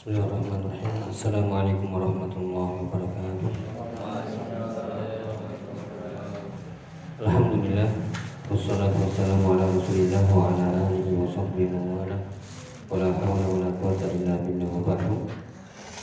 Bismillahirrahmanirrahim. 0.00 1.12
Assalamualaikum 1.12 1.92
warahmatullahi 1.92 2.88
wabarakatuh. 2.88 3.52
Alhamdulillah 7.20 7.90
wassalatu 8.48 8.96
wassalamu 8.96 9.60
ala 9.60 9.68
Rasulillah 9.68 10.24
wa 10.32 10.56
ala 10.56 10.88
alihi 10.88 11.20
wa 11.20 11.28
sahbihi 11.28 11.76
wa 11.76 12.00
wala. 12.00 12.16
Wala 12.88 13.12
hawla 13.12 13.44
wala 13.44 13.68
quwwata 13.76 14.08
illa 14.16 14.40
billah 14.40 14.72
wa 14.72 14.88
ba'du. 14.88 15.28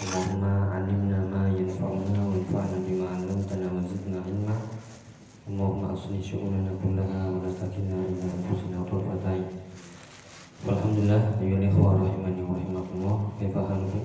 Allahumma 0.05 0.77
'allimna 0.77 1.17
ma 1.33 1.49
yanfa'una 1.57 2.21
wanfa'na 2.21 2.77
bima 2.85 3.17
'allamtana 3.17 3.65
wa 3.65 3.81
zidna 3.81 4.21
'ilma. 4.21 4.55
Allahumma 5.49 5.97
aslih 5.97 6.21
syu'unana 6.21 6.69
kullaha 6.77 7.33
wa 7.33 7.41
la 7.41 7.49
takilna 7.49 7.97
ila 7.97 8.29
anfusina 8.29 8.77
tarfata 8.85 9.33
'ain. 9.33 9.65
Alhamdulillah, 10.67 11.39
ayyuhal 11.39 11.63
ikhwah 11.63 11.95
rahimani 11.95 12.43
wa 12.43 12.59
rahimakumullah. 12.59 13.17
Kaifa 13.39 13.61
halukum? 13.71 14.03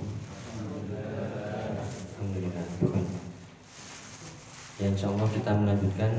Alhamdulillah. 2.15 2.67
Bukan. 2.79 3.05
Ya 4.79 4.87
insya 4.95 5.11
Allah 5.11 5.27
kita 5.35 5.51
melanjutkan 5.59 6.13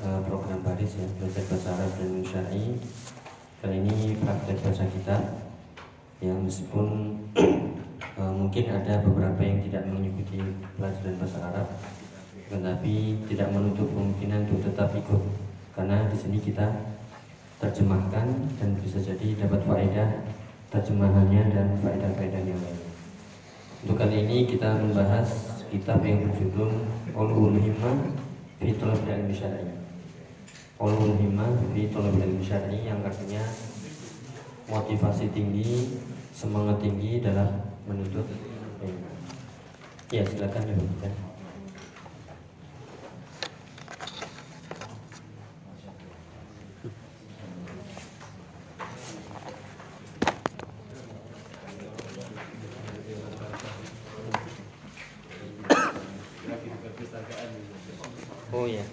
uh, 0.00 0.20
program 0.24 0.64
baris 0.64 0.96
ya 0.96 1.04
belajar 1.20 1.44
bahasa 1.44 1.68
Arab 1.76 1.92
dan 2.00 2.24
Syar'i. 2.24 2.80
Kali 3.60 3.76
ini 3.84 4.16
praktek 4.16 4.64
bahasa 4.64 4.88
kita 4.88 5.16
yang 6.24 6.40
meskipun 6.40 6.88
uh, 8.16 8.32
mungkin 8.40 8.64
ada 8.72 9.04
beberapa 9.04 9.44
yang 9.44 9.60
tidak 9.60 9.92
mengikuti 9.92 10.40
pelajaran 10.80 11.20
bahasa 11.20 11.38
Arab, 11.52 11.68
tetapi 12.48 12.94
tidak 13.28 13.48
menutup 13.52 13.92
kemungkinan 13.92 14.48
untuk 14.48 14.72
tetap 14.72 14.88
ikut 14.96 15.20
karena 15.76 16.08
di 16.08 16.16
sini 16.16 16.40
kita 16.40 16.68
terjemahkan 17.62 18.26
dan 18.58 18.74
bisa 18.82 18.98
jadi 18.98 19.46
dapat 19.46 19.62
faedah 19.62 20.10
terjemahannya 20.74 21.42
dan 21.54 21.66
faedah-faedah 21.78 22.42
yang 22.42 22.58
lain. 22.58 22.80
Untuk 23.86 24.02
kali 24.02 24.26
ini 24.26 24.50
kita 24.50 24.82
membahas 24.82 25.62
kitab 25.70 26.02
yang 26.02 26.26
berjudul 26.26 26.74
Ulul 27.14 27.62
Himmah 27.62 28.18
fi 28.58 28.74
Talab 28.74 29.06
Ilmi 29.06 29.30
Syar'i. 29.30 29.78
Ulul 30.82 31.14
Himmah 31.22 31.54
fi 31.70 31.86
Talab 31.86 32.18
yang 32.18 32.98
artinya 33.06 33.42
motivasi 34.66 35.30
tinggi, 35.30 36.02
semangat 36.34 36.82
tinggi 36.82 37.22
dalam 37.22 37.62
menuntut 37.86 38.26
ilmu. 38.82 39.10
Ya, 40.10 40.26
silakan 40.26 40.66
ya, 40.66 40.74
Pak. 40.74 41.30
Oh 58.52 58.68
ya, 58.68 58.84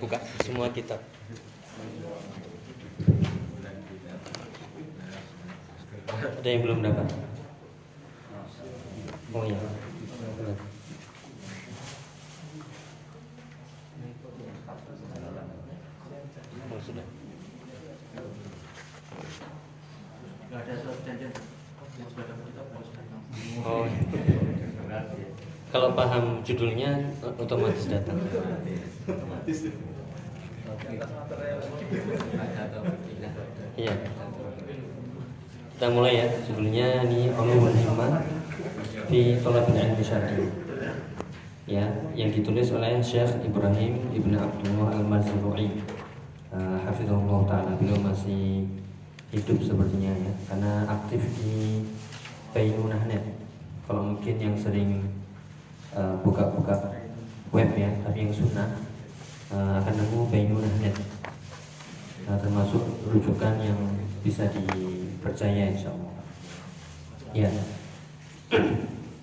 buka 0.00 0.16
semua 0.40 0.72
kitab. 0.72 0.96
Ada 6.08 6.48
yang 6.48 6.64
belum 6.64 6.80
dapat? 6.80 7.06
Oh 9.36 9.44
ya. 9.44 9.60
Oh 16.72 16.80
sudah. 16.80 17.06
Oh. 23.62 23.84
Kalau 25.92 26.08
paham 26.08 26.40
judulnya 26.40 27.04
otomatis 27.36 27.84
datang. 27.84 28.16
Iya. 33.76 33.92
Kita 35.76 35.86
mulai 35.92 36.16
ya. 36.16 36.26
Sebelumnya 36.48 37.04
ini 37.04 37.28
Ulumul 37.36 37.76
Himmah 37.76 38.24
di 39.12 39.36
Thalabil 39.44 39.76
Ilmi 39.84 40.00
Syar'i. 40.00 40.48
Ya, 41.68 41.84
yang 42.16 42.32
ditulis 42.32 42.72
oleh 42.72 42.96
Syekh 43.04 43.44
Ibrahim 43.44 44.00
Ibn 44.16 44.32
Abdullah 44.40 44.96
Al-Marzru'i. 44.96 45.76
Uh, 46.56 46.80
Hafizahullah 46.88 47.52
taala 47.52 47.76
beliau 47.76 48.00
masih 48.00 48.64
hidup 49.28 49.60
sepertinya 49.60 50.16
ya 50.16 50.32
karena 50.48 50.88
aktif 50.88 51.20
di 51.36 51.84
Bainunahnet. 52.56 53.44
Kalau 53.84 54.16
mungkin 54.16 54.40
yang 54.40 54.56
sering 54.56 55.20
buka-buka 56.24 56.72
uh, 56.72 56.92
web 57.52 57.70
ya, 57.76 57.90
tapi 58.00 58.24
yang 58.24 58.32
sunnah 58.32 58.80
uh, 59.52 59.80
akan 59.84 59.94
nemu 60.00 60.18
Bainunahnet. 60.32 60.96
Nah, 62.24 62.36
termasuk 62.40 62.80
rujukan 63.10 63.60
yang 63.60 63.76
bisa 64.24 64.48
dipercaya 64.48 65.74
insya 65.74 65.92
Allah. 65.92 66.12
Ya. 67.36 67.50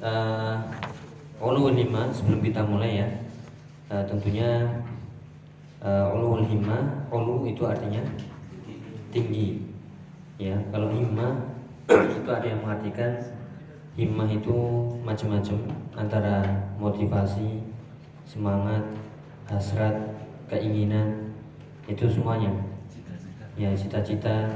uh, 0.04 0.56
Ulul 1.40 1.74
Himmah 1.74 2.12
sebelum 2.12 2.44
kita 2.44 2.68
mulai 2.68 3.02
ya, 3.02 3.08
uh, 3.90 4.04
tentunya 4.06 4.84
uh, 5.82 6.12
Ulul 6.14 6.46
Himmah, 6.46 7.10
Ulu 7.10 7.48
itu 7.48 7.64
artinya 7.66 8.04
tinggi. 9.10 9.66
Ya, 10.40 10.56
kalau 10.72 10.88
himmah 10.96 11.52
itu 11.92 12.30
ada 12.32 12.48
yang 12.48 12.64
mengartikan 12.64 13.12
himmah 14.00 14.32
itu 14.32 14.56
macam-macam 15.04 15.60
antara 16.00 16.40
motivasi, 16.80 17.60
semangat, 18.24 18.80
hasrat, 19.52 19.92
keinginan 20.48 21.36
itu 21.84 22.08
semuanya. 22.08 22.48
Ya, 23.60 23.76
cita-cita, 23.76 24.48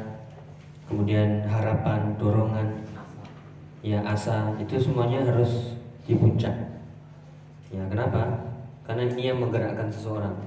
kemudian 0.88 1.44
harapan, 1.44 2.16
dorongan, 2.16 2.88
ya 3.84 4.00
asa 4.08 4.56
itu 4.64 4.80
semuanya 4.80 5.28
harus 5.28 5.76
di 6.08 6.16
puncak. 6.16 6.56
Ya, 7.68 7.84
kenapa? 7.92 8.48
Karena 8.88 9.12
ini 9.12 9.28
yang 9.28 9.44
menggerakkan 9.44 9.92
seseorang. 9.92 10.40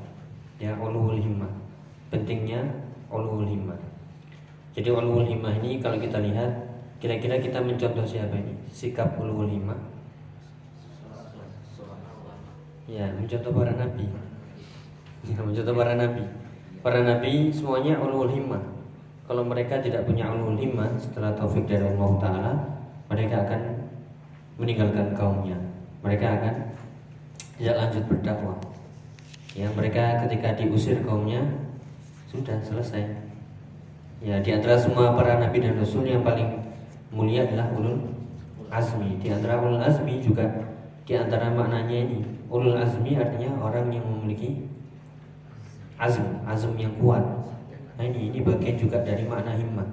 Ya, 0.56 0.72
ulul 0.80 1.20
himmah. 1.20 1.52
Pentingnya 2.08 2.64
ulul 3.12 3.44
himmah. 3.44 3.76
Jadi 4.72 4.88
ulul 4.88 5.28
himmah 5.28 5.52
ini 5.60 5.84
kalau 5.84 6.00
kita 6.00 6.16
lihat 6.24 6.65
kira-kira 7.06 7.38
kita 7.38 7.62
mencontoh 7.62 8.02
siapa 8.02 8.34
ini? 8.34 8.58
Sikap 8.66 9.14
ulul 9.14 9.46
himmah. 9.46 9.78
Ya, 12.90 13.06
mencontoh 13.14 13.54
para 13.54 13.70
nabi. 13.78 14.10
Ya, 15.22 15.38
mencontoh 15.38 15.70
para 15.78 15.94
nabi. 15.94 16.26
Para 16.82 17.06
nabi 17.06 17.54
semuanya 17.54 18.02
ulul 18.02 18.26
himmah. 18.26 18.58
Kalau 19.30 19.46
mereka 19.46 19.78
tidak 19.78 20.02
punya 20.02 20.26
ulul 20.34 20.58
himmah 20.58 20.98
setelah 20.98 21.30
taufik 21.38 21.70
dari 21.70 21.86
Allah 21.86 22.10
taala, 22.18 22.52
mereka 23.06 23.46
akan 23.46 23.86
meninggalkan 24.58 25.14
kaumnya. 25.14 25.58
Mereka 26.02 26.26
akan 26.26 26.54
tidak 27.54 27.76
lanjut 27.86 28.02
berdakwah. 28.10 28.58
Ya, 29.54 29.70
mereka 29.78 30.26
ketika 30.26 30.58
diusir 30.58 31.06
kaumnya 31.06 31.46
sudah 32.34 32.58
selesai. 32.66 33.06
Ya, 34.26 34.42
di 34.42 34.50
antara 34.50 34.74
semua 34.74 35.14
para 35.14 35.38
nabi 35.38 35.62
dan 35.62 35.78
rasul 35.78 36.02
yang 36.02 36.26
paling 36.26 36.66
mulia 37.10 37.46
adalah 37.46 37.70
ulul 37.74 37.98
azmi. 38.70 39.18
Di 39.22 39.30
antara 39.30 39.60
ulul 39.62 39.82
azmi 39.82 40.22
juga 40.22 40.46
di 41.06 41.14
antara 41.14 41.54
maknanya 41.54 41.94
ini, 41.94 42.18
ulul 42.50 42.74
azmi 42.74 43.14
artinya 43.14 43.54
orang 43.62 43.86
yang 43.94 44.02
memiliki 44.02 44.66
azm, 45.96 46.42
azm 46.42 46.74
yang 46.74 46.92
kuat. 46.98 47.22
Nah, 47.96 48.04
ini 48.04 48.34
ini 48.34 48.42
bagian 48.42 48.76
juga 48.76 49.00
dari 49.00 49.24
makna 49.24 49.56
himmah. 49.56 49.88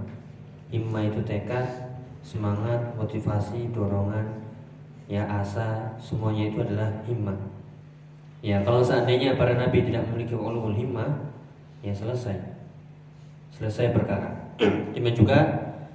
Himmah 0.73 1.03
itu 1.05 1.21
tekad, 1.21 1.93
semangat, 2.25 2.97
motivasi, 2.97 3.69
dorongan, 3.71 4.25
ya 5.05 5.23
asa, 5.29 5.93
semuanya 6.01 6.49
itu 6.49 6.65
adalah 6.65 6.89
himmah. 7.05 7.37
Ya, 8.43 8.59
kalau 8.65 8.83
seandainya 8.83 9.39
para 9.39 9.55
nabi 9.55 9.87
tidak 9.87 10.03
memiliki 10.11 10.35
ulul 10.35 10.75
himmah, 10.75 11.31
ya 11.79 11.95
selesai. 11.95 12.35
Selesai 13.55 13.95
perkara. 13.95 14.35
Demikian 14.97 15.15
juga 15.15 15.39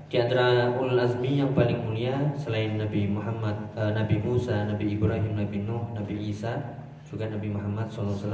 di 0.08 0.16
antara 0.16 0.72
ulul 0.72 0.96
azmi 0.96 1.36
yang 1.36 1.52
paling 1.52 1.84
mulia 1.84 2.16
selain 2.32 2.80
Nabi 2.80 3.12
Muhammad, 3.12 3.52
uh, 3.76 3.92
Nabi 3.92 4.16
Musa, 4.24 4.64
Nabi 4.64 4.96
Ibrahim, 4.96 5.36
Nabi 5.36 5.68
Nuh, 5.68 5.84
Nabi 5.92 6.32
Isa, 6.32 6.56
juga 7.04 7.28
Nabi 7.28 7.52
Muhammad 7.52 7.84
SAW 7.92 8.24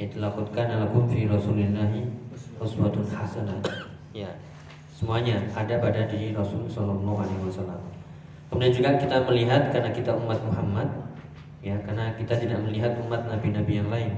yang 0.00 0.08
dilakutkan 0.08 0.64
alakum 0.64 1.04
fi 1.04 1.28
Rasulillahi 1.28 2.08
uswatun 2.56 3.04
hasanah. 3.04 3.60
Ya, 4.16 4.32
semuanya 4.96 5.44
ada 5.52 5.76
pada 5.76 6.08
diri 6.08 6.32
Rasul 6.32 6.64
Sallallahu 6.64 7.20
Alaihi 7.20 7.42
Wasallam. 7.44 7.80
Kemudian 8.48 8.72
juga 8.72 8.90
kita 8.96 9.28
melihat 9.28 9.68
karena 9.68 9.92
kita 9.92 10.16
umat 10.16 10.40
Muhammad, 10.40 10.88
ya 11.60 11.76
karena 11.84 12.16
kita 12.16 12.32
tidak 12.32 12.64
melihat 12.64 12.96
umat 13.04 13.28
nabi-nabi 13.28 13.84
yang 13.84 13.92
lain, 13.92 14.12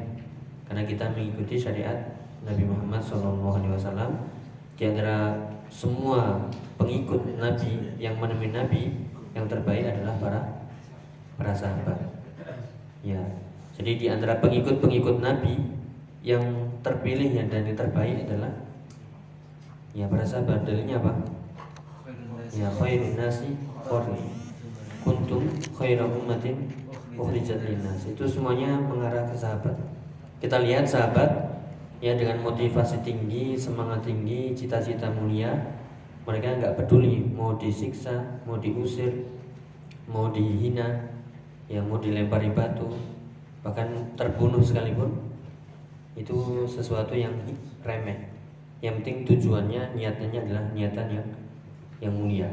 karena 0.70 0.86
kita 0.86 1.10
mengikuti 1.10 1.58
syariat 1.58 1.98
Nabi 2.46 2.62
Muhammad 2.62 3.02
Wasallam. 3.02 4.22
Di 4.78 4.88
antara 4.88 5.34
semua 5.70 6.50
pengikut 6.76 7.38
Nabi 7.38 7.94
yang 7.96 8.18
menemui 8.18 8.50
Nabi 8.50 8.82
yang 9.32 9.46
terbaik 9.46 9.86
adalah 9.86 10.14
para 10.18 10.40
para 11.38 11.52
sahabat. 11.54 11.98
Ya. 13.00 13.22
Jadi 13.78 13.96
di 13.96 14.06
antara 14.12 14.36
pengikut-pengikut 14.42 15.24
Nabi 15.24 15.56
yang 16.20 16.42
terpilih 16.84 17.32
yang 17.32 17.48
dan 17.48 17.64
yang 17.64 17.78
terbaik 17.78 18.28
adalah 18.28 18.52
ya 19.96 20.04
para 20.10 20.26
sahabat. 20.26 20.66
Dalilnya 20.66 21.00
apa? 21.00 21.12
Ya 22.52 22.68
khairun 22.76 23.14
nasi 23.16 23.56
qarni. 23.86 24.26
Kuntum 25.00 25.48
khairu 25.72 26.12
ummatin 26.12 26.68
ukhrijat. 27.16 27.62
Itu 28.04 28.28
semuanya 28.28 28.76
mengarah 28.84 29.24
ke 29.30 29.38
sahabat. 29.38 29.78
Kita 30.42 30.60
lihat 30.60 30.84
sahabat 30.84 31.59
ya 32.00 32.16
dengan 32.16 32.40
motivasi 32.40 33.04
tinggi, 33.04 33.54
semangat 33.60 34.08
tinggi, 34.08 34.56
cita-cita 34.56 35.12
mulia, 35.12 35.52
mereka 36.24 36.56
nggak 36.56 36.76
peduli 36.80 37.20
mau 37.28 37.54
disiksa, 37.60 38.40
mau 38.48 38.56
diusir, 38.56 39.28
mau 40.08 40.32
dihina, 40.32 41.12
yang 41.70 41.86
mau 41.86 42.00
dilempari 42.00 42.50
batu, 42.50 42.90
bahkan 43.62 43.86
terbunuh 44.16 44.64
sekalipun 44.64 45.12
itu 46.18 46.66
sesuatu 46.66 47.14
yang 47.14 47.36
remeh. 47.86 48.26
Yang 48.80 49.04
penting 49.04 49.16
tujuannya, 49.28 49.94
niatannya 49.94 50.40
adalah 50.40 50.64
niatan 50.72 51.06
yang 51.12 51.28
yang 52.00 52.12
mulia. 52.16 52.48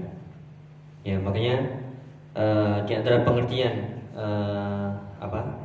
Ya 1.07 1.15
makanya 1.17 1.87
uh, 2.35 2.83
di 2.83 2.93
antara 2.99 3.23
pengertian 3.23 4.03
uh, 4.11 4.91
apa 5.23 5.55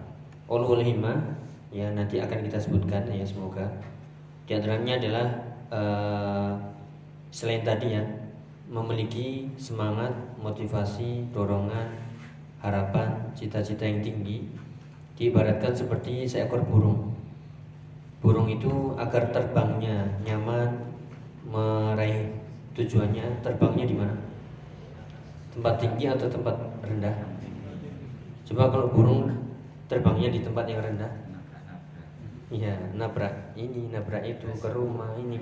ulul 0.47 0.87
himma 0.87 1.32
ya 1.73 1.89
nanti 1.97 2.21
akan 2.21 2.45
kita 2.45 2.61
sebutkan 2.61 3.09
ya 3.09 3.25
semoga 3.25 3.65
di 4.45 4.53
antaranya 4.61 5.01
adalah 5.01 5.27
uh, 5.73 6.53
selain 7.33 7.65
tadi 7.65 7.97
ya 7.97 8.05
memiliki 8.73 9.53
semangat, 9.61 10.13
motivasi, 10.41 11.29
dorongan, 11.33 11.93
harapan, 12.61 13.21
cita-cita 13.37 13.85
yang 13.85 14.01
tinggi 14.01 14.49
diibaratkan 15.17 15.77
seperti 15.77 16.25
seekor 16.25 16.65
burung. 16.65 17.13
Burung 18.25 18.49
itu 18.49 18.97
agar 18.97 19.29
terbangnya 19.29 20.09
nyaman, 20.25 20.73
meraih 21.49 22.33
tujuannya, 22.73 23.45
terbangnya 23.45 23.85
di 23.85 23.97
mana? 23.97 24.17
Tempat 25.53 25.75
tinggi 25.81 26.09
atau 26.09 26.33
tempat 26.33 26.57
rendah? 26.81 27.17
Coba 28.49 28.73
kalau 28.73 28.89
burung 28.89 29.29
terbangnya 29.85 30.33
di 30.33 30.41
tempat 30.41 30.65
yang 30.65 30.81
rendah, 30.81 31.13
iya 32.53 32.77
nabrak 32.93 33.57
ini, 33.57 33.89
nabrak 33.89 34.23
itu 34.29 34.45
ke 34.61 34.69
rumah 34.69 35.17
ini, 35.17 35.41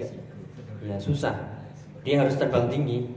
ya 0.86 0.94
susah. 0.96 1.34
Dia 2.06 2.22
harus 2.22 2.38
terbang 2.38 2.70
tinggi, 2.70 3.10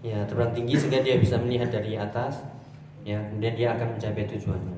ya 0.00 0.24
terbang 0.24 0.50
tinggi 0.56 0.74
sehingga 0.80 1.04
dia 1.04 1.20
bisa 1.20 1.36
melihat 1.36 1.68
dari 1.68 1.94
atas, 2.00 2.40
ya 3.04 3.20
kemudian 3.28 3.54
dia 3.54 3.68
akan 3.76 3.94
mencapai 3.94 4.24
tujuannya. 4.24 4.76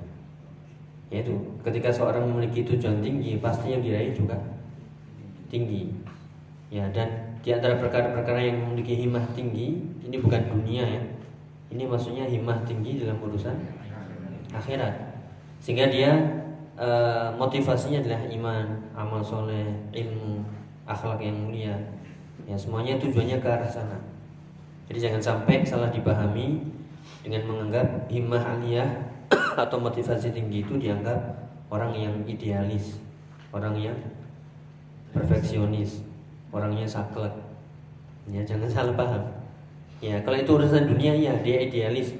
Yaitu 1.09 1.33
ketika 1.65 1.89
seorang 1.89 2.29
memiliki 2.29 2.69
tujuan 2.69 3.01
tinggi 3.01 3.41
pasti 3.41 3.73
yang 3.73 3.81
diraih 3.81 4.13
juga 4.13 4.37
tinggi. 5.49 5.95
Ya 6.69 6.85
dan 6.93 7.41
di 7.41 7.55
antara 7.55 7.81
perkara-perkara 7.81 8.45
yang 8.45 8.61
memiliki 8.61 8.93
himah 9.07 9.25
tinggi 9.33 9.81
ini 10.05 10.17
bukan 10.21 10.43
dunia 10.53 10.85
ya. 10.85 11.03
Ini 11.73 11.85
maksudnya 11.89 12.29
himah 12.29 12.65
tinggi 12.69 13.01
dalam 13.01 13.21
urusan 13.25 13.57
akhirat. 14.53 15.21
Sehingga 15.61 15.89
dia 15.89 16.13
e, 16.79 16.89
motivasinya 17.35 17.99
adalah 18.01 18.23
iman 18.31 18.67
amal 18.95 19.21
soleh 19.21 19.67
ilmu 19.91 20.47
akhlak 20.87 21.19
yang 21.21 21.37
mulia 21.37 21.75
ya 22.47 22.55
semuanya 22.55 22.97
tujuannya 23.03 23.43
ke 23.43 23.49
arah 23.51 23.69
sana 23.69 23.99
jadi 24.89 25.11
jangan 25.11 25.21
sampai 25.21 25.67
salah 25.67 25.93
dipahami 25.93 26.65
dengan 27.21 27.45
menganggap 27.45 28.09
himmah 28.09 28.41
aliyah 28.41 28.89
atau 29.69 29.77
motivasi 29.77 30.33
tinggi 30.33 30.65
itu 30.65 30.81
dianggap 30.81 31.19
orang 31.69 31.93
yang 31.93 32.15
idealis, 32.25 32.97
orang 33.53 33.77
yang 33.77 33.97
perfeksionis, 35.13 36.01
orangnya 36.49 36.89
saklek. 36.89 37.33
Ya 38.29 38.45
jangan 38.45 38.69
salah 38.69 38.95
paham. 38.97 39.25
Ya 40.01 40.21
kalau 40.25 40.41
itu 40.41 40.51
urusan 40.57 40.89
dunia 40.89 41.13
ya 41.13 41.37
dia 41.45 41.65
idealis. 41.65 42.17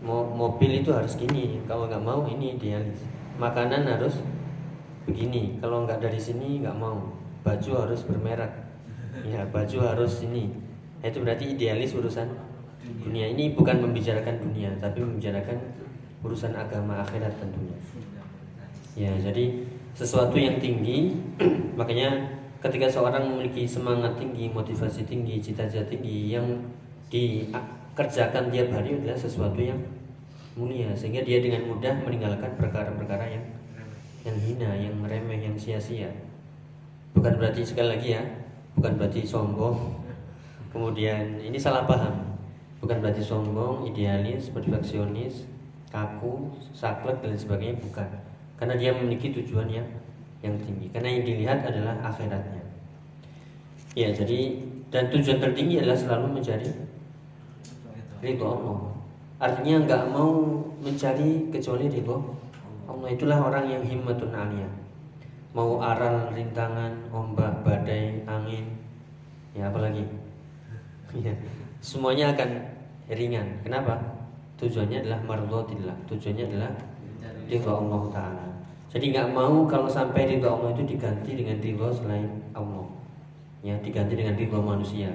Mau 0.00 0.24
mobil 0.24 0.80
itu 0.80 0.88
harus 0.96 1.12
gini, 1.12 1.60
kalau 1.68 1.84
nggak 1.84 2.00
mau 2.00 2.24
ini 2.24 2.56
idealis. 2.56 3.04
Makanan 3.40 3.88
harus 3.88 4.20
begini, 5.08 5.56
kalau 5.64 5.88
nggak 5.88 6.04
dari 6.04 6.20
sini 6.20 6.60
nggak 6.60 6.76
mau. 6.76 7.16
Baju 7.40 7.88
harus 7.88 8.04
bermerek. 8.04 8.52
Ya 9.24 9.48
baju 9.48 9.78
harus 9.80 10.20
ini. 10.20 10.52
Itu 11.00 11.24
berarti 11.24 11.56
idealis 11.56 11.96
urusan 11.96 12.28
dunia 13.00 13.32
ini 13.32 13.52
bukan 13.52 13.80
membicarakan 13.80 14.40
dunia 14.40 14.72
tapi 14.80 15.04
membicarakan 15.04 15.56
urusan 16.20 16.52
agama 16.52 17.00
akhirat 17.00 17.32
tentunya 17.40 17.78
ya 18.96 19.12
jadi 19.20 19.64
sesuatu 19.96 20.36
yang 20.36 20.60
tinggi 20.60 21.16
makanya 21.78 22.40
ketika 22.60 22.88
seorang 22.88 23.24
memiliki 23.24 23.64
semangat 23.64 24.20
tinggi 24.20 24.52
motivasi 24.52 25.08
tinggi 25.08 25.40
cita-cita 25.40 25.84
tinggi 25.88 26.36
yang 26.36 26.44
dikerjakan 27.08 28.52
tiap 28.52 28.68
hari 28.72 29.00
adalah 29.00 29.16
sesuatu 29.16 29.60
yang 29.60 29.80
mulia 30.58 30.90
sehingga 30.94 31.22
dia 31.22 31.38
dengan 31.38 31.66
mudah 31.70 31.94
meninggalkan 32.02 32.54
perkara-perkara 32.58 33.26
yang 33.30 33.44
yang 34.26 34.36
hina 34.36 34.70
yang 34.76 34.94
remeh 35.02 35.40
yang 35.40 35.56
sia-sia 35.56 36.10
bukan 37.14 37.38
berarti 37.38 37.62
sekali 37.62 37.96
lagi 37.96 38.08
ya 38.18 38.22
bukan 38.74 38.98
berarti 38.98 39.22
sombong 39.22 39.98
kemudian 40.74 41.38
ini 41.40 41.56
salah 41.56 41.86
paham 41.86 42.30
bukan 42.80 42.96
berarti 43.04 43.22
sombong, 43.22 43.86
idealis, 43.92 44.48
perfeksionis, 44.48 45.44
kaku, 45.92 46.48
saklek 46.72 47.20
dan 47.20 47.36
sebagainya 47.36 47.76
bukan. 47.78 48.08
Karena 48.56 48.74
dia 48.76 48.90
memiliki 48.96 49.32
tujuan 49.36 49.68
yang 49.68 49.88
yang 50.40 50.56
tinggi. 50.56 50.88
Karena 50.88 51.08
yang 51.12 51.24
dilihat 51.24 51.58
adalah 51.64 51.94
akhiratnya. 52.08 52.64
Ya, 53.92 54.08
jadi 54.10 54.64
dan 54.88 55.12
tujuan 55.12 55.38
tertinggi 55.38 55.84
adalah 55.84 55.98
selalu 55.98 56.40
mencari 56.40 56.68
ridho 58.24 58.46
Allah. 58.48 58.80
Artinya 59.40 59.88
nggak 59.88 60.04
mau 60.12 60.60
mencari 60.84 61.48
kecuali 61.48 61.88
ridho 61.88 62.20
Allah. 62.84 63.08
Itulah 63.08 63.40
orang 63.40 63.72
yang 63.72 63.82
himmatun 63.88 64.36
aliyah. 64.36 64.68
Mau 65.56 65.80
aral, 65.82 66.30
rintangan, 66.30 67.10
ombak, 67.10 67.64
badai, 67.64 68.22
angin, 68.28 68.68
ya 69.56 69.72
apalagi. 69.72 70.04
Ya 71.10 71.34
semuanya 71.82 72.30
akan 72.30 72.70
ringan. 73.10 73.58
Kenapa? 73.66 73.98
Tujuannya 74.60 75.02
adalah 75.02 75.20
mardhatillah. 75.26 75.96
Tujuannya 76.06 76.44
adalah 76.54 76.70
ridha 77.50 77.72
Allah 77.72 78.02
taala. 78.14 78.46
Jadi 78.92 79.10
nggak 79.10 79.34
mau 79.34 79.66
kalau 79.66 79.90
sampai 79.90 80.28
ridha 80.28 80.46
Allah 80.46 80.70
itu 80.76 80.94
diganti 80.94 81.34
dengan 81.34 81.58
ridha 81.58 81.88
selain 81.90 82.30
Allah. 82.54 82.86
Ya, 83.66 83.74
diganti 83.82 84.14
dengan 84.14 84.38
ridha 84.38 84.60
manusia. 84.60 85.10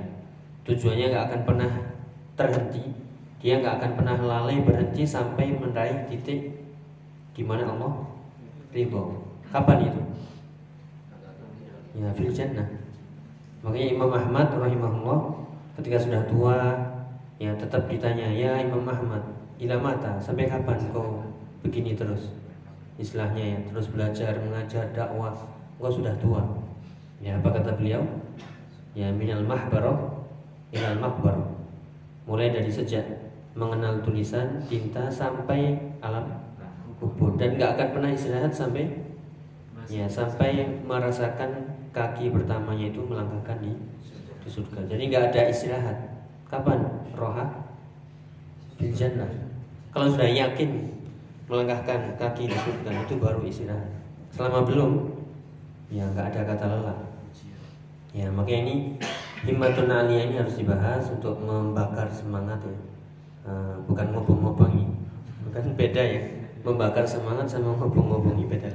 Tujuannya 0.68 1.06
nggak 1.14 1.26
akan 1.32 1.42
pernah 1.48 1.72
terhenti. 2.36 3.05
Dia 3.46 3.62
nggak 3.62 3.78
akan 3.78 3.92
pernah 3.94 4.18
lalai 4.26 4.58
berhenti 4.66 5.06
sampai 5.06 5.54
meraih 5.54 6.10
titik 6.10 6.50
di 7.38 7.46
mana 7.46 7.70
Allah 7.70 8.10
ridha. 8.74 9.22
Kapan 9.54 9.86
itu? 9.86 10.02
Ya, 12.02 12.10
fil 12.18 12.34
jannah. 12.34 12.66
Makanya 13.62 13.88
Imam 13.94 14.10
Ahmad 14.10 14.50
rahimahullah 14.50 15.46
ketika 15.78 16.02
sudah 16.02 16.26
tua 16.26 16.58
ya 17.38 17.54
tetap 17.54 17.86
ditanya 17.86 18.34
ya 18.34 18.66
Imam 18.66 18.82
Ahmad 18.82 19.22
ila 19.62 19.78
mata 19.78 20.18
sampai 20.18 20.50
kapan 20.50 20.82
kau 20.90 21.22
begini 21.62 21.94
terus 21.94 22.34
istilahnya 22.98 23.44
ya 23.56 23.60
terus 23.70 23.94
belajar 23.94 24.42
mengajar 24.42 24.90
dakwah 24.90 25.38
kau 25.78 25.92
sudah 25.94 26.18
tua 26.18 26.42
ya 27.22 27.38
apa 27.38 27.62
kata 27.62 27.78
beliau 27.78 28.02
ya 28.98 29.12
minal 29.12 29.44
mahbaroh 29.44 30.26
ilal 30.72 30.98
makbar 30.98 31.36
mulai 32.24 32.50
dari 32.50 32.72
sejak 32.72 33.04
mengenal 33.56 34.04
tulisan 34.04 34.60
tinta 34.68 35.08
sampai 35.08 35.80
alam 36.04 36.28
kubur 37.00 37.40
dan 37.40 37.56
nggak 37.56 37.76
akan 37.76 37.88
pernah 37.96 38.12
istirahat 38.12 38.52
sampai 38.52 38.88
ya 39.88 40.08
sampai 40.08 40.84
merasakan 40.84 41.76
kaki 41.96 42.32
pertamanya 42.32 42.92
itu 42.92 43.00
melangkahkan 43.08 43.64
di 43.64 43.72
di 44.44 44.50
surga. 44.52 44.86
Jadi 44.86 45.04
nggak 45.10 45.24
ada 45.32 45.42
istirahat. 45.50 45.98
Kapan? 46.46 46.84
Roha 47.16 47.48
di 48.78 48.92
jannah. 48.92 49.28
Kalau 49.96 50.12
sudah 50.12 50.28
yakin 50.28 50.92
melangkahkan 51.48 52.20
kaki 52.20 52.52
di 52.52 52.58
surga 52.60 52.92
itu 53.08 53.16
baru 53.18 53.42
istirahat. 53.48 53.90
Selama 54.36 54.68
belum, 54.68 54.92
ya 55.88 56.04
nggak 56.12 56.36
ada 56.36 56.42
kata 56.44 56.66
lelah. 56.68 57.00
Ya 58.16 58.28
makanya 58.32 58.60
ini 58.68 58.76
himmatun 59.44 59.92
aliyah 59.92 60.24
ini 60.32 60.36
harus 60.40 60.56
dibahas 60.56 61.04
untuk 61.12 61.40
membakar 61.40 62.08
semangat 62.12 62.60
ya. 62.64 62.95
Uh, 63.46 63.78
bukan 63.86 64.10
ngobong-ngobongi, 64.10 64.90
bukan 65.46 65.78
beda 65.78 66.02
ya. 66.02 66.22
Membakar 66.66 67.06
semangat 67.06 67.46
sama 67.46 67.78
ngobong-ngobongi 67.78 68.50
beda. 68.50 68.74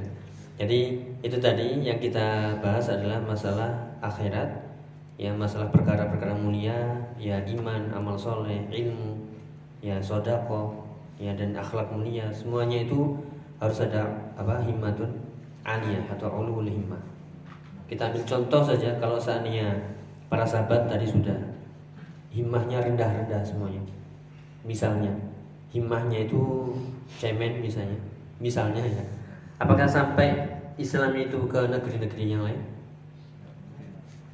Jadi 0.55 0.95
itu 1.19 1.37
tadi 1.43 1.83
yang 1.83 1.99
kita 1.99 2.55
bahas 2.63 2.87
adalah 2.87 3.19
masalah 3.19 3.67
akhirat. 3.99 4.47
Ya 5.19 5.35
masalah 5.35 5.67
perkara-perkara 5.75 6.31
mulia. 6.39 7.03
Ya 7.19 7.43
iman 7.43 7.91
amal 7.91 8.15
soleh 8.15 8.63
ilmu. 8.71 9.19
Ya 9.83 9.99
sodako. 9.99 10.87
Ya 11.19 11.35
dan 11.35 11.51
akhlak 11.51 11.91
mulia. 11.91 12.31
Semuanya 12.31 12.87
itu 12.87 13.19
harus 13.59 13.83
ada 13.83 14.07
apa 14.39 14.63
himmatun 14.63 15.11
aliyah 15.67 16.07
atau 16.15 16.31
ulul 16.31 16.63
himmah. 16.63 17.03
Kita 17.91 18.07
ambil 18.07 18.23
contoh 18.23 18.63
saja 18.63 18.95
kalau 19.03 19.19
seandainya 19.19 19.75
para 20.31 20.47
sahabat 20.47 20.87
tadi 20.87 21.03
sudah 21.03 21.35
himmahnya 22.31 22.79
rendah-rendah 22.79 23.43
semuanya 23.43 23.83
misalnya. 24.65 25.11
Himmahnya 25.71 26.27
itu 26.27 26.73
cemen 27.15 27.63
misalnya. 27.63 27.99
Misalnya 28.41 28.83
ya. 28.83 29.03
Apakah 29.61 29.87
sampai 29.87 30.35
Islam 30.75 31.13
itu 31.15 31.37
ke 31.47 31.61
negeri-negeri 31.69 32.23
yang 32.27 32.43
lain? 32.43 32.61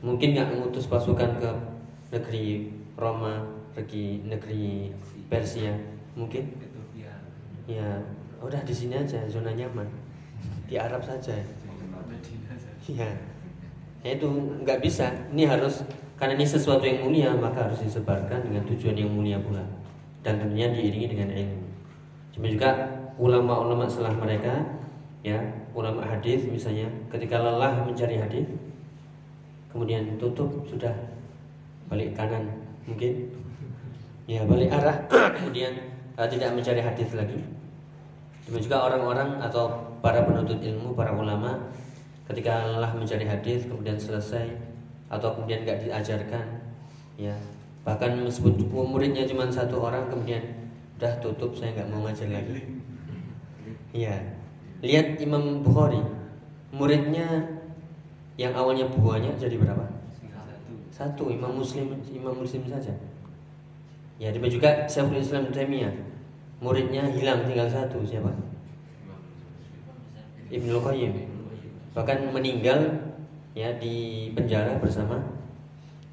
Mungkin 0.01 0.33
nggak 0.37 0.49
mengutus 0.55 0.87
pasukan 0.87 1.37
ke 1.41 1.51
negeri 2.13 2.71
Roma 2.95 3.43
pergi 3.75 4.23
negeri 4.25 4.93
Persia. 5.27 5.75
Mungkin? 6.15 6.47
Ya 7.67 7.99
udah 8.39 8.63
di 8.63 8.71
sini 8.71 8.95
aja 8.95 9.19
zona 9.27 9.51
nyaman. 9.51 9.85
Di 10.71 10.79
Arab 10.79 11.03
saja. 11.03 11.35
Ya 12.87 13.09
ya 14.05 14.15
itu 14.15 14.29
nggak 14.63 14.79
bisa. 14.79 15.11
Ini 15.35 15.43
harus 15.51 15.83
karena 16.15 16.39
ini 16.39 16.47
sesuatu 16.47 16.87
yang 16.87 17.03
mulia 17.03 17.29
maka 17.35 17.67
harus 17.67 17.83
disebarkan 17.83 18.47
dengan 18.47 18.63
tujuan 18.65 18.97
yang 18.97 19.11
mulia 19.13 19.37
pula 19.37 19.61
dan 20.27 20.43
tentunya 20.43 20.67
diiringi 20.67 21.07
dengan 21.07 21.31
ilmu. 21.31 21.63
Cuma 22.35 22.51
juga 22.51 22.69
ulama-ulama 23.15 23.87
setelah 23.87 24.11
mereka 24.19 24.59
ya 25.23 25.39
ulama 25.71 26.03
hadis 26.03 26.43
misalnya 26.51 26.91
ketika 27.07 27.39
lelah 27.39 27.87
mencari 27.87 28.19
hadis 28.19 28.43
kemudian 29.71 30.19
tutup 30.19 30.51
sudah 30.67 30.91
balik 31.87 32.11
kanan 32.13 32.43
mungkin 32.83 33.31
ya 34.27 34.43
balik 34.43 34.67
arah 34.75 35.07
kemudian 35.39 35.79
uh, 36.19 36.27
tidak 36.27 36.51
mencari 36.51 36.83
hadis 36.83 37.07
lagi. 37.15 37.39
Demikian 38.43 38.67
juga 38.67 38.77
orang-orang 38.91 39.39
atau 39.43 39.95
para 40.03 40.27
penuntut 40.27 40.59
ilmu 40.59 40.91
para 40.91 41.15
ulama 41.15 41.71
ketika 42.27 42.67
lelah 42.67 42.91
mencari 42.91 43.23
hadis 43.23 43.63
kemudian 43.63 43.95
selesai 43.95 44.51
atau 45.07 45.31
kemudian 45.39 45.63
nggak 45.63 45.87
diajarkan 45.87 46.43
ya 47.15 47.31
bahkan 47.87 48.19
meskipun 48.19 48.67
muridnya 48.67 49.23
cuma 49.23 49.47
satu 49.47 49.79
orang 49.79 50.11
kemudian 50.11 50.43
udah 50.99 51.13
tutup 51.23 51.55
saya 51.55 51.71
nggak 51.71 51.87
mau 51.87 52.03
ngajar 52.03 52.27
lagi 52.27 52.67
ya 53.95 54.19
lihat 54.83 55.15
Imam 55.23 55.63
Bukhari 55.63 56.03
muridnya 56.75 57.47
yang 58.35 58.51
awalnya 58.51 58.91
buahnya 58.91 59.39
jadi 59.39 59.55
berapa 59.55 59.87
satu 60.91 61.31
Imam 61.31 61.55
Muslim 61.55 61.95
Imam 62.11 62.35
Muslim 62.35 62.67
saja 62.67 62.91
Ya, 64.17 64.33
demikian 64.33 64.57
juga 64.57 64.69
Syekhul 64.89 65.21
Islam 65.21 65.53
Taimiyah. 65.53 65.93
Muridnya 66.57 67.05
hilang 67.13 67.45
tinggal 67.45 67.69
satu 67.69 68.01
siapa? 68.01 68.33
Ibnu 70.49 70.81
Qayyim. 70.81 71.13
Bahkan 71.93 72.33
meninggal 72.33 72.97
ya 73.53 73.77
di 73.77 74.29
penjara 74.33 74.81
bersama 74.81 75.21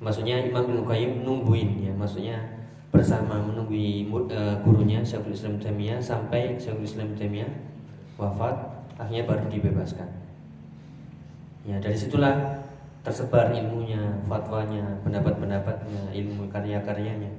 maksudnya 0.04 0.44
Imam 0.44 0.68
Ibnu 0.68 0.84
Qayyim 0.84 1.24
nungguin 1.24 1.88
ya, 1.88 1.92
maksudnya 1.96 2.36
bersama 2.92 3.40
menunggu 3.40 3.74
uh, 4.30 4.60
gurunya 4.62 5.00
Syekhul 5.00 5.34
Islam 5.34 5.56
Taimiyah 5.58 5.98
sampai 5.98 6.60
Syekhul 6.60 6.84
Islam 6.84 7.16
Taimiyah 7.16 7.48
wafat 8.20 8.54
akhirnya 9.00 9.24
baru 9.26 9.48
dibebaskan. 9.50 10.06
Ya, 11.64 11.80
dari 11.80 11.96
situlah 11.96 12.60
tersebar 13.00 13.50
ilmunya, 13.56 14.20
fatwanya, 14.28 15.00
pendapat-pendapatnya, 15.00 16.12
ilmu 16.12 16.46
karya-karyanya. 16.52 17.32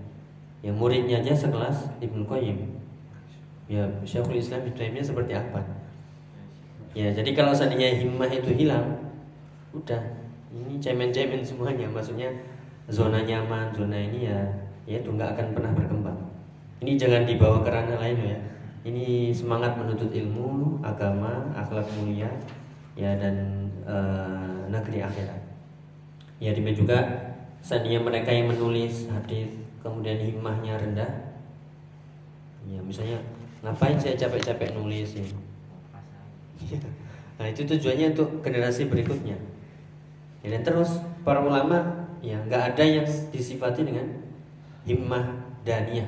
Yang 0.65 0.75
muridnya 0.81 1.21
aja 1.21 1.37
sekelas 1.37 1.93
Ibnu 2.01 2.25
Qayyim. 2.25 2.57
Ya 3.69 3.85
Syekhul 4.01 4.41
Islam 4.41 4.65
Ibnu 4.65 5.01
seperti 5.05 5.37
apa? 5.37 5.61
Ya 6.97 7.13
jadi 7.13 7.31
kalau 7.37 7.53
seandainya 7.53 8.01
himmah 8.01 8.31
itu 8.33 8.49
hilang 8.55 8.97
udah 9.75 9.99
ini 10.51 10.79
cemen-cemen 10.81 11.43
semuanya. 11.43 11.85
Maksudnya 11.91 12.31
zona 12.89 13.25
nyaman 13.25 13.73
zona 13.73 13.97
ini 13.97 14.29
ya 14.29 14.39
ya 14.85 15.01
itu 15.01 15.09
nggak 15.09 15.37
akan 15.37 15.47
pernah 15.57 15.71
berkembang. 15.73 16.19
Ini 16.85 16.91
jangan 16.99 17.23
dibawa 17.25 17.65
ke 17.65 17.69
ranah 17.73 17.97
lain 17.97 18.19
ya. 18.21 18.37
Ini 18.85 19.33
semangat 19.33 19.73
menuntut 19.81 20.13
ilmu 20.13 20.77
agama 20.85 21.49
akhlak 21.57 21.89
mulia 21.97 22.29
ya 22.93 23.17
dan 23.17 23.65
e, 23.81 23.97
negeri 24.69 25.01
akhirat. 25.01 25.41
Ya 26.37 26.53
demikian 26.53 26.85
juga 26.85 26.99
seandainya 27.65 28.05
mereka 28.05 28.29
yang 28.29 28.53
menulis 28.53 29.09
hadis 29.09 29.49
kemudian 29.81 30.21
himmahnya 30.21 30.77
rendah. 30.77 31.11
Ya 32.69 32.77
misalnya 32.85 33.17
ngapain 33.65 33.97
saya 33.97 34.13
capek-capek 34.13 34.77
nulis 34.77 35.17
ya 35.17 35.25
nah 37.35 37.45
itu 37.51 37.67
tujuannya 37.67 38.15
untuk 38.15 38.39
generasi 38.39 38.87
berikutnya. 38.87 39.35
Ya, 40.39 40.47
dan 40.55 40.61
terus 40.63 41.01
para 41.27 41.43
ulama 41.43 42.04
ya 42.21 42.37
nggak 42.45 42.75
ada 42.75 42.83
yang 42.83 43.07
disifati 43.33 43.83
dengan 43.83 44.07
himmah 44.85 45.25
daniyah 45.65 46.07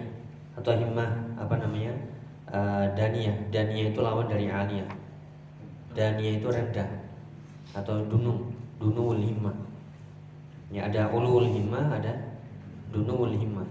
atau 0.57 0.73
himmah 0.73 1.37
apa 1.37 1.55
namanya 1.61 1.93
uh, 2.51 2.85
daniyah. 2.97 3.35
Daniyah 3.53 3.93
itu 3.93 3.99
lawan 3.99 4.29
dari 4.29 4.47
aliyah. 4.47 4.89
Daniyah 5.93 6.33
itu 6.41 6.47
rendah 6.47 6.89
atau 7.73 8.05
dunung 8.07 8.53
dunul 8.77 9.21
himmah. 9.21 9.53
Ya 10.73 10.89
ada 10.89 11.09
ulul 11.09 11.47
himmah 11.47 11.93
ada 11.93 12.13
dunul 12.93 13.33
himmah. 13.33 13.67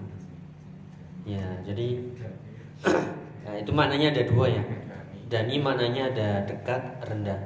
Ya 1.26 1.42
jadi 1.66 2.02
nah, 3.46 3.54
itu 3.62 3.70
maknanya 3.74 4.14
ada 4.14 4.22
dua 4.26 4.46
ya. 4.50 4.62
Dani 5.26 5.58
maknanya 5.58 6.14
ada 6.14 6.28
dekat 6.46 6.82
rendah. 7.02 7.40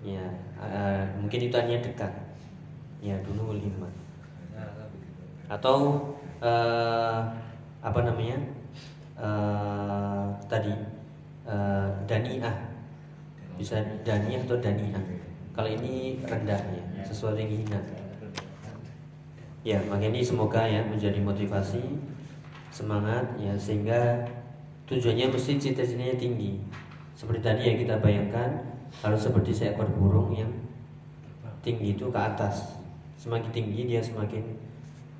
Ya 0.00 0.24
uh, 0.56 1.04
mungkin 1.20 1.52
itu 1.52 1.56
hanya 1.60 1.76
dekat 1.84 2.29
ya 3.00 3.16
dunul 3.24 3.56
himmah 3.56 3.92
atau 5.50 6.06
uh, 6.38 7.20
apa 7.82 8.00
namanya? 8.06 8.38
Uh, 9.18 10.30
tadi 10.46 10.72
uh, 11.44 11.90
daniah. 12.06 12.54
Bisa 13.58 13.82
daniah 14.06 14.40
atau 14.46 14.56
daniah. 14.62 15.02
Kalau 15.52 15.68
ini 15.68 16.22
rendah 16.24 16.56
ya. 16.72 16.82
sesuatu 17.04 17.36
yang 17.36 17.50
hina 17.50 17.80
Ya, 19.60 19.76
makanya 19.92 20.16
ini 20.16 20.24
semoga 20.24 20.64
ya 20.64 20.80
menjadi 20.88 21.20
motivasi 21.20 21.84
semangat 22.72 23.36
ya 23.36 23.52
sehingga 23.60 24.24
tujuannya 24.88 25.28
mesti 25.28 25.60
cita-citanya 25.60 26.16
tinggi. 26.16 26.64
Seperti 27.12 27.44
tadi 27.44 27.62
yang 27.68 27.76
kita 27.76 28.00
bayangkan 28.00 28.56
harus 29.04 29.20
seperti 29.20 29.52
seekor 29.52 29.84
burung 29.92 30.32
yang 30.32 30.48
tinggi 31.60 31.92
itu 31.92 32.08
ke 32.08 32.16
atas. 32.16 32.79
Semakin 33.20 33.52
tinggi 33.52 33.84
dia 33.84 34.00
semakin 34.00 34.56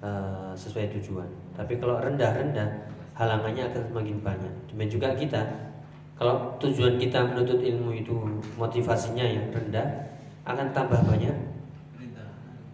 uh, 0.00 0.56
sesuai 0.56 0.88
tujuan. 0.96 1.28
Tapi 1.52 1.76
kalau 1.76 2.00
rendah-rendah 2.00 2.88
halangannya 3.12 3.68
akan 3.68 3.82
semakin 3.92 4.16
banyak. 4.24 4.54
Demikian 4.72 4.88
juga 4.96 5.08
kita. 5.12 5.42
Kalau 6.16 6.56
tujuan 6.56 6.96
kita 6.96 7.28
menuntut 7.28 7.60
ilmu 7.60 7.92
itu 7.92 8.16
motivasinya 8.56 9.24
yang 9.24 9.52
rendah 9.52 9.84
akan 10.48 10.72
tambah 10.72 11.00
banyak 11.04 11.36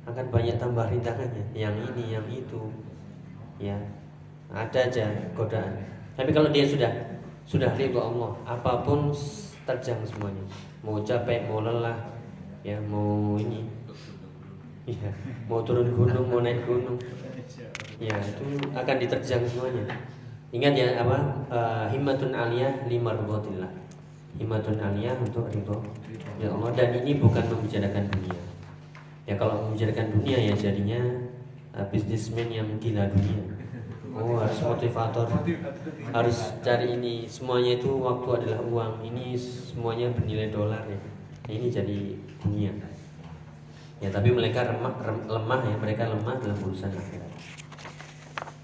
akan 0.06 0.26
banyak 0.30 0.54
tambah 0.62 0.86
rintangannya. 0.86 1.44
Yang 1.50 1.74
ini 1.90 2.04
yang 2.14 2.26
itu. 2.30 2.62
Ya 3.58 3.74
ada 4.46 4.78
aja 4.78 5.10
godaan. 5.34 5.74
Tapi 6.14 6.30
kalau 6.30 6.54
dia 6.54 6.62
sudah 6.62 6.92
sudah 7.42 7.74
ridho 7.74 7.98
Allah 7.98 8.30
apa 8.46 8.86
pun 8.86 9.10
terjang 9.66 9.98
semuanya. 10.06 10.46
Mau 10.86 11.02
capek 11.02 11.50
mau 11.50 11.58
lelah 11.58 11.98
ya 12.62 12.78
mau 12.86 13.34
ini 13.38 13.75
ya 14.86 15.10
mau 15.50 15.66
turun 15.66 15.90
gunung 15.90 16.26
mau 16.30 16.40
naik 16.40 16.62
gunung. 16.62 16.98
Ya 17.98 18.14
itu 18.22 18.44
akan 18.70 18.96
diterjang 19.02 19.42
semuanya. 19.50 19.98
Ingat 20.54 20.72
ya 20.78 20.88
apa? 21.02 21.18
Uh, 21.50 21.84
himmatun 21.90 22.30
aliyah 22.30 22.86
lima 22.86 23.18
rubotillah 23.18 23.86
himmatun 24.36 24.76
aliyah 24.76 25.16
untuk 25.16 25.48
ridho 25.48 25.80
ya 26.36 26.52
Allah 26.52 26.70
dan 26.76 26.92
ini 27.02 27.16
bukan 27.16 27.44
membicarakan 27.48 28.04
dunia. 28.12 28.38
Ya 29.26 29.34
kalau 29.34 29.66
membicarakan 29.66 30.12
dunia 30.12 30.38
ya 30.38 30.54
jadinya 30.54 31.00
uh, 31.74 31.86
bisnismen 31.88 32.52
yang 32.52 32.68
gila 32.78 33.08
dunia. 33.10 33.42
Oh 34.16 34.40
harus 34.40 34.60
motivator. 34.64 35.28
Harus 36.08 36.56
cari 36.64 36.96
ini. 36.96 37.28
Semuanya 37.28 37.76
itu 37.76 37.90
waktu 38.00 38.28
adalah 38.44 38.60
uang. 38.64 38.92
Ini 39.04 39.36
semuanya 39.36 40.08
bernilai 40.12 40.48
dolar 40.48 40.84
ya. 40.88 41.00
Ini 41.52 41.68
jadi 41.68 41.98
dunia 42.40 42.72
ya 43.96 44.12
tapi 44.12 44.28
mereka 44.28 44.60
remah, 44.68 44.92
rem, 45.00 45.24
lemah 45.24 45.60
ya 45.64 45.76
mereka 45.80 46.04
lemah 46.12 46.36
dalam 46.36 46.58
urusan 46.60 46.92
akhirat 46.92 47.32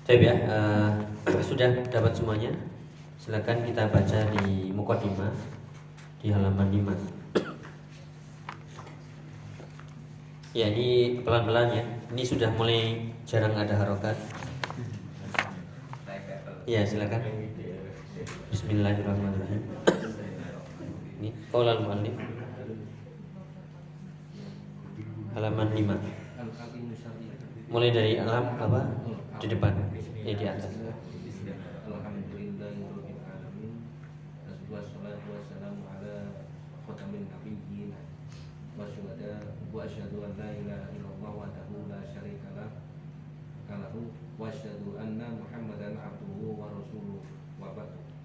Tapi 0.02 0.28
ya 0.28 0.36
uh, 0.44 0.92
sudah 1.48 1.72
dapat 1.88 2.12
semuanya 2.12 2.52
silakan 3.16 3.64
kita 3.64 3.88
baca 3.88 4.18
di 4.36 4.68
Mukodimah 4.74 5.32
di 6.20 6.28
halaman 6.28 6.68
5 6.68 7.40
Ya 10.52 10.68
ini 10.68 11.16
pelan-pelan 11.24 11.72
ya. 11.72 11.80
Ini 12.12 12.28
sudah 12.28 12.52
mulai 12.52 13.08
jarang 13.24 13.56
ada 13.56 13.72
harokat. 13.72 14.12
Ya 16.68 16.84
silakan. 16.84 17.24
Bismillahirrahmanirrahim. 18.52 19.64
Ini 21.24 21.32
qaulal 21.48 21.88
muallif 21.88 22.12
halaman 25.32 25.68
5. 25.72 27.72
Mulai 27.72 27.90
dari 27.90 28.12
alam 28.20 28.44
apa? 28.60 28.80
Di 29.40 29.46
depan. 29.48 29.72
Ya 30.22 30.32
di 30.36 30.46
atas. 30.46 30.72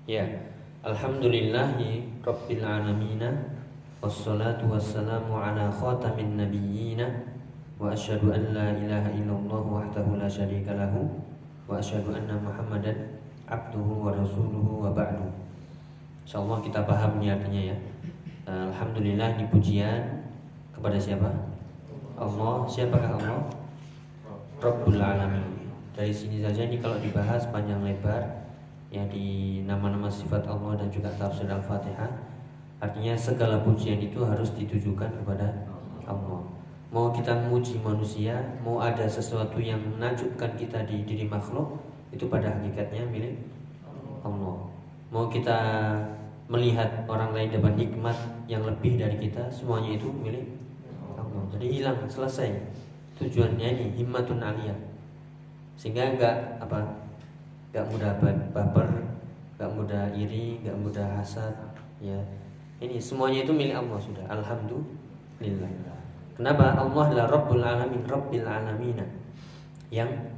Ya, 0.07 0.23
Alhamdulillahi 0.87 2.23
Rabbil 2.23 2.63
Alamin 2.63 3.19
Wassalatu 3.97 4.69
wassalamu 4.69 5.41
ala 5.41 5.73
khatamin 5.73 6.37
nabiyyin 6.37 7.01
Wa 7.81 7.93
ashadu 7.93 8.29
an 8.29 8.53
la 8.53 8.73
ilaha 8.77 9.09
illallah 9.09 9.61
wahdahu 9.65 10.21
la 10.21 10.29
sharika 10.29 10.77
lahu. 10.77 11.09
Wa 11.65 11.81
ashadu 11.81 12.13
anna 12.13 12.37
muhammadan 12.37 12.93
abduhu 13.49 14.05
wa 14.05 14.13
rasuluhu 14.13 14.85
wa 14.85 14.93
ba'du. 14.93 15.25
InsyaAllah 16.25 16.61
kita 16.61 16.85
paham 16.85 17.21
ini 17.21 17.33
artinya 17.33 17.61
ya. 17.73 17.77
Alhamdulillah 18.45 19.37
ini 19.37 19.45
pujian 19.49 20.25
kepada 20.77 20.97
siapa? 21.01 21.29
Allah, 22.17 22.69
siapakah 22.69 23.17
Allah? 23.17 23.49
Rabbul 24.61 25.01
Alamin. 25.01 25.45
Dari 25.97 26.13
sini 26.13 26.41
saja 26.41 26.69
ini 26.69 26.77
kalau 26.77 27.01
dibahas 27.01 27.49
panjang 27.49 27.81
lebar 27.81 28.45
ya 28.93 29.05
di 29.09 29.61
nama-nama 29.65 30.05
sifat 30.09 30.45
Allah 30.45 30.77
dan 30.77 30.89
juga 30.93 31.09
tafsir 31.17 31.49
Al-Fatihah 31.49 32.36
artinya 32.77 33.17
segala 33.17 33.61
pujian 33.65 33.97
itu 33.97 34.21
harus 34.21 34.53
ditujukan 34.53 35.09
kepada 35.23 35.65
Allah. 36.05 36.41
Mau 36.87 37.11
kita 37.11 37.35
memuji 37.35 37.81
manusia 37.83 38.39
mau 38.63 38.79
ada 38.79 39.03
sesuatu 39.03 39.59
yang 39.59 39.81
menakjubkan 39.97 40.55
kita 40.55 40.87
di 40.87 41.03
diri 41.03 41.27
makhluk 41.27 41.83
itu 42.15 42.29
pada 42.31 42.47
hakikatnya 42.47 43.03
milik 43.11 43.35
Allah. 44.23 44.71
Mau 45.11 45.27
kita 45.27 45.57
melihat 46.47 47.03
orang 47.11 47.35
lain 47.35 47.51
dapat 47.51 47.75
nikmat 47.75 48.17
yang 48.47 48.63
lebih 48.63 48.95
dari 48.95 49.19
kita 49.19 49.51
semuanya 49.51 49.99
itu 49.99 50.07
milik 50.07 50.47
Allah. 51.19 51.43
Jadi 51.51 51.65
hilang 51.67 51.99
selesai. 52.07 52.55
Tujuannya 53.17 53.67
ini 53.67 53.85
himmatun 53.97 54.39
aliyah. 54.39 54.77
Sehingga 55.75 56.15
enggak 56.15 56.61
apa 56.61 57.07
gak 57.75 57.85
mudah 57.91 58.15
baper 58.55 58.87
gak 59.59 59.71
mudah 59.73 60.09
iri 60.13 60.61
gak 60.65 60.77
mudah 60.81 61.05
hasad 61.19 61.53
ya 62.01 62.17
ini 62.77 63.01
semuanya 63.01 63.41
itu 63.41 63.53
milik 63.53 63.73
Allah 63.73 63.97
sudah. 63.97 64.25
Alhamdulillah. 64.29 65.97
Kenapa? 66.37 66.77
Allah 66.77 67.03
adalah 67.09 67.27
Rabbul 67.33 67.65
Alamin 67.65 68.05
Rabbil 68.05 68.45
Alamina. 68.45 69.01
Yang 69.89 70.29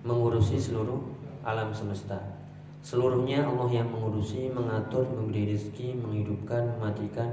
mengurusi 0.00 0.56
seluruh 0.56 1.04
alam 1.44 1.68
semesta. 1.76 2.16
Seluruhnya 2.80 3.44
Allah 3.44 3.68
yang 3.68 3.88
mengurusi 3.92 4.48
mengatur 4.48 5.04
memberi 5.04 5.52
rezeki 5.52 6.00
menghidupkan 6.00 6.80
mematikan. 6.80 7.28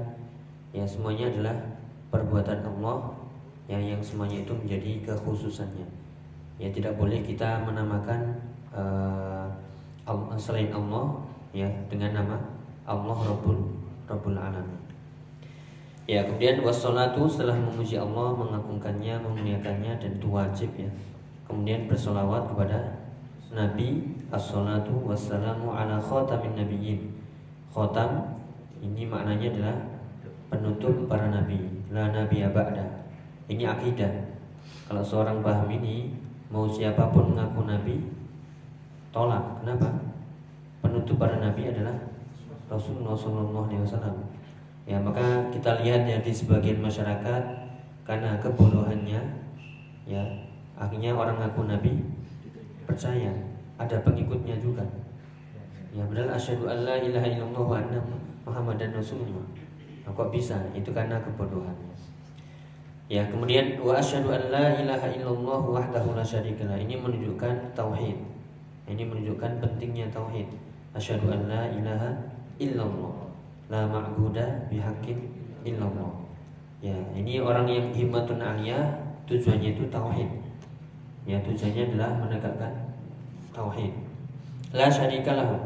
Ya 0.76 0.84
semuanya 0.84 1.32
adalah 1.32 1.56
perbuatan 2.12 2.60
Allah 2.68 3.16
ya 3.68 3.80
yang 3.80 4.04
semuanya 4.04 4.44
itu 4.44 4.52
menjadi 4.52 5.08
kekhususannya. 5.08 5.88
Ya 6.60 6.68
tidak 6.68 7.00
boleh 7.00 7.24
kita 7.24 7.64
menamakan 7.64 8.36
uh, 8.76 9.48
selain 10.36 10.68
Allah 10.72 11.16
ya 11.56 11.68
dengan 11.88 12.20
nama 12.20 12.36
Allah 12.84 13.16
Rabbul 13.16 13.81
Rabbul 14.12 14.36
Alamin. 14.36 14.76
Ya, 16.04 16.28
kemudian 16.28 16.60
wassalatu 16.60 17.24
setelah 17.24 17.56
memuji 17.56 17.96
Allah, 17.96 18.36
mengagungkannya, 18.36 19.22
memuliakannya 19.24 19.96
dan 19.96 20.10
itu 20.20 20.28
wajib 20.28 20.68
ya. 20.76 20.90
Kemudian 21.48 21.88
bersolawat 21.88 22.52
kepada 22.52 23.00
Nabi 23.52 24.12
as-salatu 24.28 25.08
wassalamu 25.08 25.72
ala 25.72 25.96
khatamin 25.96 26.56
nabiyyin. 26.58 27.00
Khatam 27.72 28.36
ini 28.84 29.08
maknanya 29.08 29.48
adalah 29.56 29.76
penutup 30.52 31.08
para 31.08 31.32
nabi, 31.32 31.60
la 31.88 32.12
nabi 32.12 32.44
ba'da. 32.44 33.08
Ini 33.48 33.64
akidah. 33.64 34.12
Kalau 34.88 35.00
seorang 35.00 35.40
paham 35.40 35.68
ini, 35.72 36.12
mau 36.52 36.68
siapa 36.68 37.08
pun 37.08 37.32
mengaku 37.32 37.64
nabi, 37.64 37.96
tolak. 39.08 39.62
Kenapa? 39.64 39.88
Penutup 40.84 41.16
para 41.16 41.40
nabi 41.40 41.72
adalah 41.72 42.11
Rasulullah 42.72 43.12
SAW. 43.12 44.16
Ya 44.88 44.98
maka 44.98 45.46
kita 45.52 45.84
lihat 45.84 46.08
ya 46.08 46.18
di 46.24 46.32
sebagian 46.32 46.80
masyarakat 46.80 47.42
karena 48.02 48.40
kebodohannya, 48.40 49.20
ya 50.08 50.22
akhirnya 50.74 51.14
orang 51.14 51.38
ngaku 51.38 51.70
nabi 51.70 51.92
percaya 52.88 53.30
ada 53.78 54.00
pengikutnya 54.02 54.58
juga. 54.58 54.82
Ya 55.92 56.02
benar 56.08 56.32
asyhadu 56.34 56.66
alla 56.66 56.98
ilaha 56.98 57.28
illallah 57.28 57.62
wa 57.62 57.76
anna 57.76 58.00
muhammadan 58.48 58.96
rasulullah. 58.96 59.44
Nah, 60.02 60.10
kok 60.10 60.34
bisa? 60.34 60.58
Itu 60.74 60.90
karena 60.90 61.20
kebodohannya. 61.22 61.94
Ya, 63.12 63.28
kemudian 63.28 63.76
wa 63.78 64.00
asyhadu 64.00 64.32
an 64.32 64.48
la 64.48 64.72
ilaha 64.80 65.04
illallah 65.12 65.60
wahdahu 65.68 66.16
la 66.16 66.24
syarikalah. 66.24 66.80
Ini 66.80 66.96
menunjukkan 66.96 67.76
tauhid. 67.76 68.18
Ini 68.88 69.02
menunjukkan 69.04 69.60
pentingnya 69.60 70.08
tauhid. 70.08 70.48
Asyhadu 70.96 71.28
an 71.28 71.44
la 71.44 71.68
ilaha 71.70 72.31
illallah. 72.68 73.14
La 73.72 73.88
ma'budu 73.88 74.42
bihaqqin 74.68 75.18
illallah. 75.64 76.12
Ya, 76.82 76.94
ini 77.14 77.38
orang 77.38 77.66
yang 77.70 77.94
himmatun 77.94 78.42
aliyah 78.42 78.98
tujuannya 79.26 79.78
itu 79.78 79.86
tauhid. 79.88 80.30
Ya, 81.24 81.38
tujuannya 81.42 81.94
adalah 81.94 82.10
menegakkan 82.18 82.72
tauhid. 83.54 83.94
La 84.74 84.90
syarikalahu. 84.90 85.58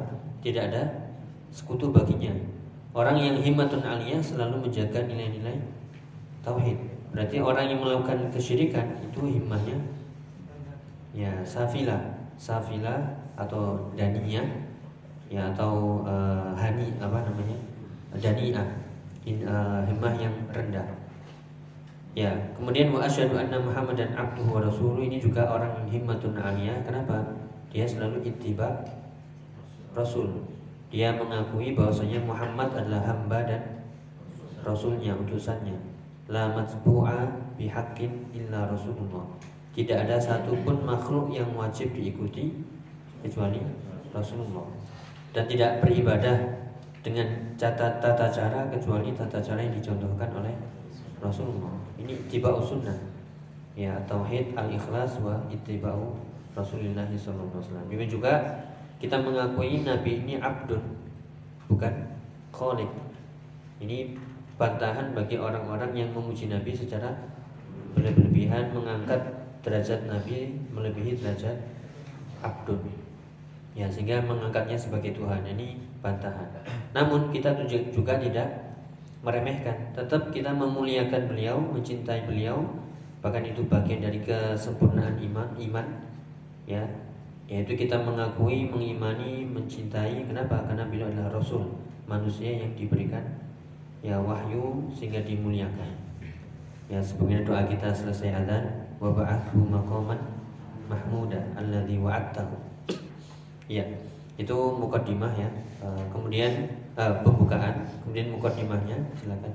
Tidak 0.44 0.62
ada 0.72 1.12
sekutu 1.50 1.90
baginya. 1.90 2.32
Orang 2.92 3.16
yang 3.20 3.40
himmatun 3.40 3.80
aliyah 3.80 4.20
selalu 4.20 4.68
menjaga 4.68 5.04
nilai-nilai 5.08 5.56
tauhid. 6.44 6.78
Berarti 7.16 7.40
orang 7.40 7.72
yang 7.72 7.80
melakukan 7.80 8.28
kesyirikan 8.28 9.00
itu 9.00 9.24
himmahnya 9.24 9.80
ya 11.16 11.32
safilah 11.48 12.12
safila 12.36 13.16
atau 13.40 13.88
dania 13.96 14.44
ya 15.26 15.50
atau 15.54 16.02
uh, 16.06 16.54
hani 16.54 16.94
apa 17.02 17.26
namanya? 17.26 17.58
Dania 18.16 18.62
in, 19.26 19.44
uh, 19.44 19.82
himmah 19.84 20.14
yang 20.16 20.34
rendah. 20.54 20.86
Ya 22.16 22.32
kemudian 22.56 22.94
wa 22.94 23.04
asyhadu 23.04 23.36
anna 23.36 23.60
muhammadan 23.60 24.16
abduhu 24.16 24.56
wa 24.56 24.60
rasuluh 24.64 25.04
ini 25.04 25.20
juga 25.20 25.44
orang 25.44 25.84
yang 25.84 26.00
himmatun 26.00 26.32
aliyah 26.32 26.80
kenapa? 26.86 27.20
Dia 27.68 27.84
selalu 27.84 28.24
ittiba 28.24 28.86
rasul. 29.92 30.32
Dia 30.88 31.12
mengakui 31.12 31.74
bahwasanya 31.74 32.22
Muhammad 32.24 32.72
adalah 32.72 33.04
hamba 33.04 33.42
dan 33.44 33.62
rasulnya 34.64 35.12
utusannya. 35.12 35.76
La 36.30 36.54
matbu'a 36.54 37.26
bihaqqin 37.58 38.32
illa 38.32 38.70
rasulullah. 38.70 39.26
Tidak 39.76 39.92
ada 39.92 40.16
satupun 40.16 40.88
makhluk 40.88 41.28
yang 41.28 41.52
wajib 41.52 41.92
diikuti 41.92 42.48
kecuali 43.20 43.60
Rasulullah 44.08 44.64
dan 45.36 45.44
tidak 45.44 45.84
beribadah 45.84 46.48
dengan 47.04 47.28
tata, 47.60 48.00
tata 48.00 48.32
cara 48.32 48.64
kecuali 48.72 49.12
tata 49.12 49.36
cara 49.36 49.60
yang 49.60 49.76
dicontohkan 49.76 50.32
oleh 50.32 50.56
Rasulullah. 51.20 51.76
Ini 52.00 52.16
tiba 52.32 52.56
sunnah. 52.64 52.96
Ya, 53.76 53.92
tauhid 54.08 54.56
al-ikhlas 54.56 55.20
wa 55.20 55.36
ittiba'u 55.52 56.16
Rasulullah 56.56 57.04
sallallahu 57.04 57.52
alaihi 57.52 57.68
wasallam. 57.68 57.84
Demikian 57.92 58.10
juga 58.16 58.32
kita 58.96 59.20
mengakui 59.20 59.84
nabi 59.84 60.24
ini 60.24 60.40
abdun 60.40 60.80
bukan 61.68 61.92
khaliq. 62.56 62.88
Ini 63.84 64.16
bantahan 64.56 65.12
bagi 65.12 65.36
orang-orang 65.36 65.92
yang 65.92 66.08
memuji 66.16 66.48
nabi 66.48 66.72
secara 66.72 67.12
berlebihan 67.92 68.72
mengangkat 68.72 69.20
derajat 69.60 70.08
Nabi 70.08 70.56
melebihi 70.72 71.20
derajat 71.20 71.60
Abdul 72.40 73.05
ya 73.76 73.84
sehingga 73.92 74.24
mengangkatnya 74.24 74.74
sebagai 74.80 75.12
Tuhan 75.12 75.44
ini 75.44 75.76
bantahan. 76.00 76.48
Namun 76.96 77.28
kita 77.28 77.52
juga 77.68 78.16
tidak 78.16 78.48
meremehkan. 79.20 79.92
Tetap 79.92 80.32
kita 80.32 80.48
memuliakan 80.56 81.28
beliau 81.28 81.60
mencintai 81.60 82.24
beliau. 82.24 82.64
Bahkan 83.20 83.52
itu 83.52 83.60
bagian 83.68 84.00
dari 84.00 84.24
kesempurnaan 84.24 85.20
iman 85.20 85.52
iman 85.60 85.86
ya. 86.64 86.80
Yaitu 87.46 87.76
kita 87.76 88.00
mengakui 88.00 88.64
mengimani 88.64 89.44
mencintai. 89.44 90.24
Kenapa? 90.24 90.64
Karena 90.64 90.88
beliau 90.88 91.12
adalah 91.12 91.36
rasul 91.36 91.68
manusia 92.08 92.64
yang 92.64 92.72
diberikan 92.72 93.22
ya 94.00 94.16
wahyu 94.16 94.88
sehingga 94.88 95.20
dimuliakan. 95.20 95.92
Ya 96.86 97.02
sebagaimana 97.02 97.44
doa 97.44 97.62
kita 97.68 97.90
selesai 97.92 98.30
adzan 98.30 98.64
wa 99.02 99.10
ba'athu 99.10 99.58
maqaman 99.58 100.18
mahmuda 100.86 101.42
alladhi 101.58 101.98
wa'adtahu 101.98 102.65
Iya, 103.66 103.84
itu 104.38 104.56
mukadimah 104.78 105.34
ya. 105.34 105.50
Uh, 105.82 106.04
kemudian 106.14 106.70
uh, 106.94 107.18
pembukaan, 107.26 107.82
kemudian 108.06 108.30
mukadimahnya 108.30 108.96
silakan. 109.18 109.54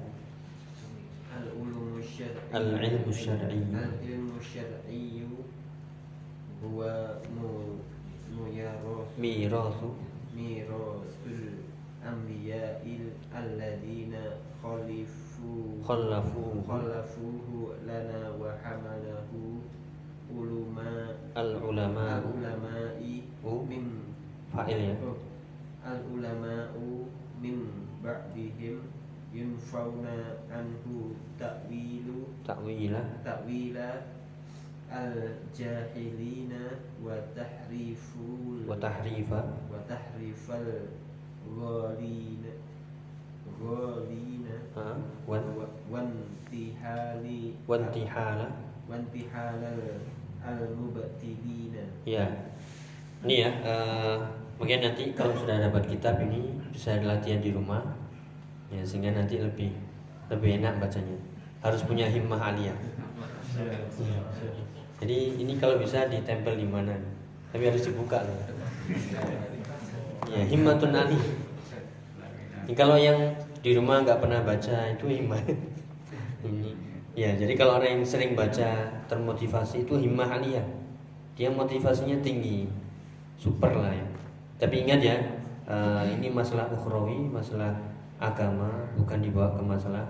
Al-ulum 1.32 2.04
syar'i. 2.04 2.52
Al-ilmu 2.52 3.12
syar'i. 3.12 3.60
Al-ilmu 3.72 4.38
syar'i 4.44 5.24
huwa 6.62 7.18
mu 7.34 7.80
muyarasu 8.36 9.10
Mirasu 9.18 9.90
mirasul 10.36 11.66
anbiya'il 12.06 13.12
alladzina 13.34 14.38
khalifu 14.62 15.82
khallafu 15.82 16.62
khalafuhu 16.64 17.76
lana 17.84 18.32
wa 18.38 18.54
hamalahu 18.62 19.60
ulama 20.32 21.12
al-ulama. 21.36 22.24
al-ulama'i 22.24 23.24
u 23.44 23.64
min 23.68 23.86
fa'il 24.52 24.80
ya. 24.92 24.96
al-ulama'u 25.84 27.08
min 27.44 27.68
ba'dihim 28.04 28.80
yunfauna 29.36 30.40
anhu 30.52 31.16
ta'wilu 31.40 32.28
Ta'wila 32.48 33.02
ta'wila 33.24 33.90
al-jahilina 34.92 36.76
wa 37.00 37.16
tahriful 37.32 38.68
wa 38.68 38.76
tahrifa. 38.76 39.40
Wa 39.72 39.80
tahrifal 39.88 40.92
ghalina 41.48 42.52
ghalina. 43.56 44.56
Ha, 44.76 45.00
wan? 45.28 45.44
Wa- 45.56 45.72
wantihali 45.92 47.56
wantihala 47.68 48.48
wantihalal 50.42 50.74
al-mubtilina 50.74 51.86
Ya, 52.02 52.26
ini 53.22 53.46
ya. 53.46 53.50
eh, 53.62 54.18
mungkin 54.58 54.82
nanti 54.82 55.14
kalau 55.14 55.38
sudah 55.38 55.62
dapat 55.62 55.86
kitab 55.86 56.18
ini 56.26 56.58
bisa 56.74 56.98
latihan 57.06 57.38
di 57.38 57.54
rumah, 57.54 57.86
ya 58.74 58.82
sehingga 58.82 59.14
nanti 59.14 59.38
lebih 59.38 59.70
lebih 60.34 60.58
enak 60.62 60.82
bacanya. 60.82 61.14
Harus 61.62 61.86
punya 61.86 62.10
himmah 62.10 62.42
aliyah. 62.42 62.74
Jadi 64.98 65.18
ini 65.46 65.54
kalau 65.62 65.78
bisa 65.78 66.10
ditempel 66.10 66.58
di 66.58 66.66
mana? 66.66 66.98
Tapi 67.54 67.70
harus 67.70 67.86
dibuka 67.86 68.26
loh. 68.26 68.42
Ya, 70.26 70.42
himmatun 70.50 70.94
ali. 70.96 71.22
Ini 72.66 72.74
kalau 72.74 72.98
yang 72.98 73.38
di 73.62 73.78
rumah 73.78 74.02
nggak 74.02 74.18
pernah 74.18 74.42
baca 74.42 74.90
itu 74.90 75.06
himmah. 75.06 75.42
Ya, 77.12 77.36
jadi 77.36 77.60
kalau 77.60 77.76
orang 77.84 78.00
yang 78.00 78.06
sering 78.08 78.40
baca 78.40 78.88
termotivasi 79.12 79.84
itu 79.84 80.00
himmah 80.00 80.32
aliyah. 80.32 80.64
Dia 81.36 81.52
motivasinya 81.52 82.16
tinggi, 82.24 82.72
super 83.36 83.76
lah 83.76 83.92
ya. 83.92 84.08
Tapi 84.56 84.88
ingat 84.88 85.00
ya, 85.04 85.18
eh, 85.68 86.04
ini 86.16 86.32
masalah 86.32 86.72
ukhrawi, 86.72 87.28
masalah 87.28 87.76
agama, 88.16 88.88
bukan 88.96 89.20
dibawa 89.20 89.52
ke 89.52 89.62
masalah 89.66 90.08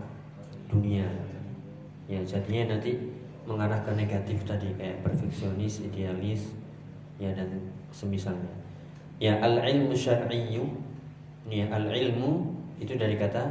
dunia. 0.69 1.09
Ya, 2.05 2.21
jadinya 2.21 2.77
nanti 2.77 2.99
mengarah 3.49 3.81
ke 3.81 3.91
negatif 3.97 4.45
tadi 4.45 4.69
kayak 4.77 5.01
perfeksionis, 5.01 5.81
idealis, 5.81 6.53
ya 7.17 7.33
dan 7.33 7.49
semisalnya. 7.89 8.53
Ya 9.17 9.41
al-ilmu 9.41 9.93
syar'iyyu. 9.93 10.65
Ya, 11.49 11.65
al-ilmu 11.73 12.53
itu 12.77 12.93
dari 12.93 13.17
kata 13.17 13.41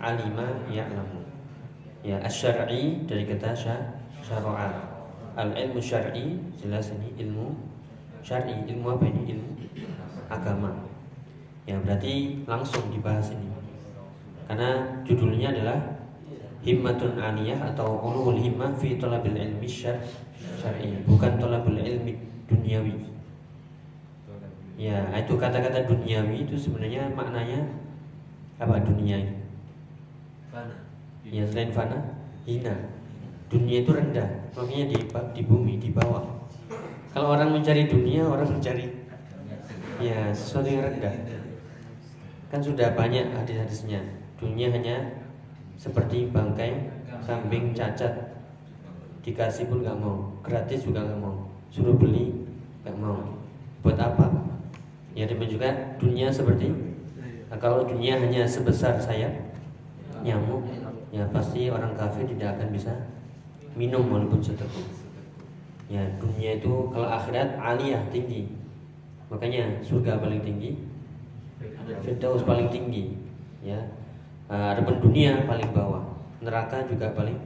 alima 0.00 0.64
ya'lamu. 0.72 1.21
Ya 2.02 2.18
asy-syar'i 2.26 3.06
dari 3.06 3.22
kata 3.30 3.54
sya- 3.54 3.94
syara'a. 4.26 4.74
Al-ilmu 5.38 5.78
syar'i 5.78 6.36
jelas 6.58 6.90
ini 6.90 7.14
ilmu 7.22 7.54
syar'i. 8.26 8.66
Ilmu 8.66 8.86
apa 8.98 9.06
ini? 9.06 9.38
Ilmu 9.38 9.50
agama. 10.26 10.70
Ya 11.62 11.78
berarti 11.78 12.42
langsung 12.50 12.90
dibahas 12.90 13.30
ini. 13.30 13.46
Karena 14.50 14.98
judulnya 15.06 15.54
adalah 15.54 15.78
himmatun 16.66 17.18
aliyah 17.18 17.58
atau 17.74 18.02
ulul 18.02 18.38
himmah 18.38 18.74
fi 18.78 18.98
talabil 18.98 19.38
ilmi 19.38 19.66
syar- 19.66 20.02
syar'i, 20.58 20.98
bukan 21.06 21.38
talabul 21.38 21.78
ilmi 21.78 22.18
duniawi. 22.50 22.98
Ya, 24.74 25.06
itu 25.14 25.38
kata-kata 25.38 25.86
duniawi 25.86 26.42
itu 26.42 26.58
sebenarnya 26.58 27.06
maknanya 27.14 27.62
apa 28.58 28.82
dunia 28.82 29.22
ini? 29.22 29.36
Ya 31.32 31.48
selain 31.48 31.72
fana, 31.72 31.96
hina. 32.44 32.76
Dunia 33.48 33.80
itu 33.80 33.92
rendah, 33.92 34.52
makanya 34.52 34.92
di 34.92 34.98
di 35.08 35.42
bumi, 35.48 35.80
di 35.80 35.88
bawah. 35.88 36.24
Kalau 37.12 37.32
orang 37.32 37.56
mencari 37.56 37.88
dunia, 37.88 38.24
orang 38.24 38.48
mencari 38.48 38.88
ya 39.96 40.28
sesuatu 40.32 40.68
yang 40.68 40.84
rendah. 40.84 41.12
Kan 42.52 42.60
sudah 42.60 42.92
banyak 42.92 43.32
hadis-hadisnya. 43.32 44.00
Dunia 44.36 44.68
hanya 44.72 45.24
seperti 45.80 46.28
bangkai 46.28 46.92
kambing 47.24 47.72
cacat. 47.72 48.36
Dikasih 49.24 49.72
pun 49.72 49.80
nggak 49.80 49.96
mau, 49.96 50.36
gratis 50.44 50.84
juga 50.84 51.00
nggak 51.00 51.20
mau. 51.20 51.48
Suruh 51.72 51.96
beli 51.96 52.44
nggak 52.84 52.96
mau. 53.00 53.40
Buat 53.80 53.96
apa? 53.96 54.28
Ya 55.16 55.28
juga 55.28 55.96
dunia 55.96 56.28
seperti 56.32 56.92
Nah, 57.52 57.60
kalau 57.60 57.84
dunia 57.84 58.16
hanya 58.16 58.48
sebesar 58.48 58.96
sayap 58.96 59.28
nyamuk, 60.24 60.64
ya 61.12 61.28
pasti 61.28 61.68
orang 61.68 61.92
kafir 61.92 62.24
tidak 62.24 62.56
akan 62.56 62.72
bisa 62.72 62.92
minum 63.76 64.08
walaupun 64.08 64.40
seteguk. 64.40 64.88
Ya 65.92 66.00
dunia 66.16 66.56
itu 66.56 66.88
kalau 66.88 67.04
akhirat 67.04 67.60
aliyah 67.60 68.00
tinggi, 68.08 68.48
makanya 69.28 69.76
surga 69.84 70.16
paling 70.16 70.40
tinggi, 70.40 70.80
firdaus 72.00 72.48
paling 72.48 72.72
tinggi, 72.72 73.12
ya. 73.60 73.76
Uh, 74.48 74.72
adapun 74.72 75.00
dunia 75.00 75.44
paling 75.44 75.68
bawah, 75.72 76.00
neraka 76.40 76.80
juga 76.88 77.12
paling 77.12 77.36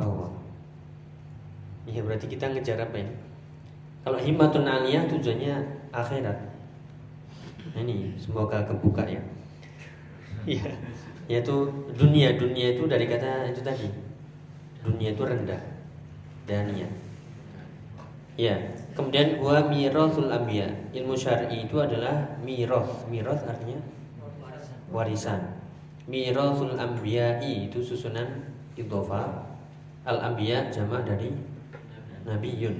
bawah. 0.00 0.32
Ya 1.84 2.00
berarti 2.00 2.32
kita 2.32 2.48
ngejar 2.48 2.80
apa 2.80 2.96
ini? 2.96 3.12
Kalau 4.04 4.18
himmatun 4.20 4.64
aliyah 4.64 5.04
tujuannya 5.04 5.54
akhirat. 5.92 6.38
Nah, 7.76 7.80
ini 7.84 8.16
semoga 8.16 8.64
kebuka 8.64 9.04
ya. 9.04 9.20
Iya. 10.48 10.72
Yaitu 11.26 11.70
dunia, 11.98 12.38
dunia 12.38 12.78
itu 12.78 12.86
dari 12.86 13.10
kata 13.10 13.50
itu 13.50 13.60
tadi. 13.62 13.90
Dunia 14.86 15.10
itu 15.10 15.22
rendah. 15.26 15.62
Dania. 16.46 16.86
Ya, 18.38 18.54
kemudian 18.94 19.42
wa 19.42 19.66
mirasul 19.66 20.30
anbiya. 20.30 20.70
Ilmu 20.94 21.18
syar'i 21.18 21.66
itu 21.66 21.82
adalah 21.82 22.38
miras. 22.46 22.86
Miras 23.10 23.42
artinya 23.42 23.82
warisan. 24.94 25.56
Mirasul 26.06 26.78
anbiya'i 26.78 27.66
itu 27.66 27.82
susunan 27.82 28.46
idhofa. 28.78 29.50
Al 30.06 30.22
anbiya 30.22 30.70
jamak 30.70 31.02
dari 31.02 31.34
nabiyun. 32.22 32.76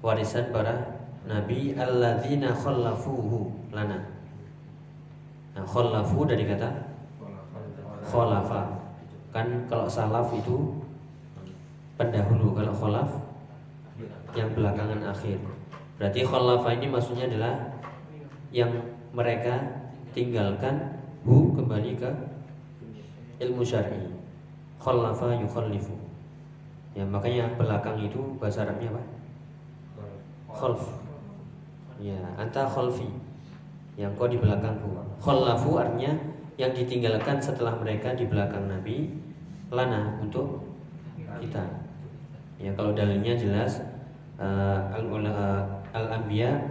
Warisan 0.00 0.48
para 0.48 1.04
nabi 1.28 1.76
alladzina 1.76 2.56
khallafuhu 2.56 3.52
lana. 3.74 4.00
Nah, 5.52 5.66
khallafu 5.68 6.24
dari 6.24 6.48
kata 6.48 6.70
khalafa. 8.08 8.62
Kan 9.28 9.68
kalau 9.68 9.84
salaf 9.84 10.32
itu 10.32 10.80
pendahulu, 12.00 12.56
kalau 12.56 12.72
khalaf 12.72 13.10
yang 14.32 14.48
belakangan 14.56 15.04
akhir. 15.04 15.36
Berarti 16.00 16.20
khalafa 16.24 16.68
ini 16.78 16.86
maksudnya 16.88 17.28
adalah 17.28 17.54
yang 18.54 18.70
mereka 19.12 19.60
tinggalkan 20.16 20.98
hu 21.28 21.52
kembali 21.52 21.92
ke 22.00 22.10
ilmu 23.44 23.60
syar'i. 23.60 24.16
Khalafa 24.78 25.36
yukhallifu. 25.42 25.94
Ya, 26.96 27.04
makanya 27.04 27.52
belakang 27.54 28.00
itu 28.00 28.18
bahasa 28.40 28.64
Arabnya 28.64 28.90
apa? 28.94 29.02
Khalf. 30.48 30.82
Ya, 32.00 32.18
anta 32.38 32.64
khalfi. 32.66 33.06
Yang 33.98 34.10
kau 34.14 34.30
di 34.30 34.38
belakangku. 34.38 34.86
Khallafu 35.18 35.78
artinya 35.82 36.14
yang 36.58 36.74
ditinggalkan 36.74 37.38
setelah 37.38 37.78
mereka 37.78 38.18
di 38.18 38.26
belakang 38.26 38.66
Nabi 38.66 39.14
lana 39.70 40.18
untuk 40.18 40.66
kita. 41.38 41.62
Ya, 42.58 42.74
kalau 42.74 42.90
dalilnya 42.98 43.38
jelas 43.38 43.78
al 44.42 45.06
uh, 45.06 45.62
al 45.94 46.06
anbiya 46.10 46.66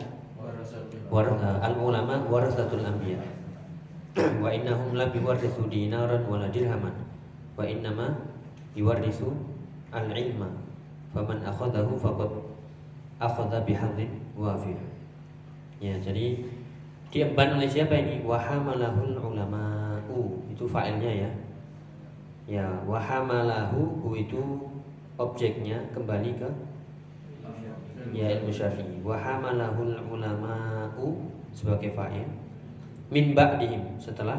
war, 1.08 1.28
uh, 1.32 1.64
al 1.64 1.76
ulama 1.80 2.20
warasatul 2.28 2.84
anbiya. 2.84 3.24
wa 4.44 4.52
innahum 4.52 4.92
la 5.00 5.08
biwarithu 5.08 5.72
dinaran 5.72 6.28
wala 6.28 6.52
dirhaman. 6.52 6.92
Wa 7.56 7.64
innama 7.64 8.12
yuwarithu 8.76 9.32
al 9.96 10.12
ilma. 10.12 10.52
Faman 11.16 11.48
akhadahu 11.48 11.96
faqad 11.96 12.32
akhadha 13.24 13.64
bihadzin 13.64 14.12
wafir. 14.36 14.76
Ya, 15.80 15.96
jadi 16.04 16.44
diemban 17.14 17.56
oleh 17.56 17.70
siapa 17.70 17.96
ini? 17.96 18.24
Wahamalahul 18.24 19.16
ulama'u. 19.16 20.44
Itu 20.52 20.68
failnya 20.68 21.28
ya. 21.28 21.32
Ya, 22.48 22.68
wahamalahu 22.88 24.00
hu 24.04 24.16
itu 24.16 24.40
objeknya 25.20 25.84
kembali 25.92 26.40
ke 26.40 26.50
ya 28.16 28.40
ilmu 28.40 28.52
syar'i. 28.52 29.04
Wahamalahul 29.04 30.00
ulama'u 30.08 31.28
sebagai 31.52 31.92
fa'il 31.98 32.28
min 33.10 33.32
ba'dihim 33.32 33.96
setelah 33.98 34.38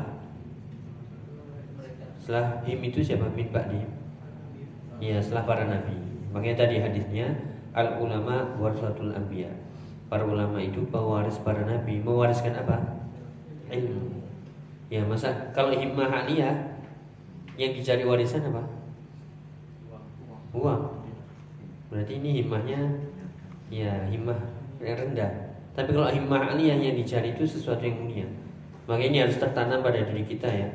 setelah 2.20 2.60
him 2.68 2.78
itu 2.84 3.00
siapa 3.00 3.24
min 3.32 3.48
ba'dihim 3.48 3.88
ya 5.00 5.16
setelah 5.16 5.48
para 5.48 5.64
nabi 5.64 5.96
makanya 6.30 6.68
tadi 6.68 6.76
hadisnya 6.76 7.32
al 7.72 7.96
ulama 7.96 8.52
warasatul 8.60 9.16
anbiya 9.16 9.48
para 10.08 10.24
ulama 10.24 10.56
itu 10.58 10.82
pewaris 10.88 11.36
para 11.44 11.62
nabi. 11.62 12.00
Mewariskan 12.00 12.56
apa? 12.56 13.04
Ilmu. 13.68 14.24
Ya 14.88 15.04
masa 15.04 15.52
kalau 15.52 15.76
himmah 15.76 16.08
aliyah 16.08 16.80
yang 17.60 17.72
dicari 17.76 18.08
warisan 18.08 18.48
apa? 18.48 18.64
Uang. 20.56 21.04
Berarti 21.92 22.16
ini 22.16 22.40
himmahnya 22.40 22.80
ya 23.68 24.08
himmah 24.08 24.40
yang 24.80 24.96
rendah. 24.96 25.32
Tapi 25.76 25.92
kalau 25.92 26.08
himmah 26.08 26.56
aliyah 26.56 26.80
yang 26.80 26.96
dicari 26.96 27.36
itu 27.36 27.44
sesuatu 27.44 27.84
yang 27.84 28.00
mulia. 28.00 28.28
Maka 28.88 29.04
ini 29.04 29.20
harus 29.20 29.36
tertanam 29.36 29.84
pada 29.84 30.00
diri 30.00 30.24
kita 30.24 30.48
ya. 30.48 30.68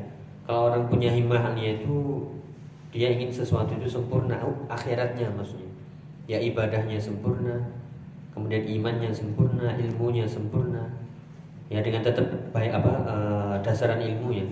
Kalau 0.46 0.70
orang 0.70 0.86
punya 0.86 1.10
himmah 1.10 1.42
aliyah 1.54 1.82
itu 1.82 2.30
dia 2.94 3.10
ingin 3.10 3.34
sesuatu 3.34 3.74
itu 3.74 3.90
sempurna 3.90 4.38
akhiratnya 4.70 5.34
maksudnya. 5.34 5.74
Ya 6.30 6.38
ibadahnya 6.38 7.02
sempurna 7.02 7.83
kemudian 8.34 8.66
imannya 8.66 9.14
sempurna 9.14 9.78
ilmunya 9.78 10.26
sempurna. 10.26 10.84
Ya 11.72 11.80
dengan 11.80 12.04
tetap 12.06 12.28
baik 12.52 12.74
apa 12.76 12.92
uh, 13.08 13.56
dasaran 13.62 14.02
ilmu 14.02 14.30
ya. 14.34 14.48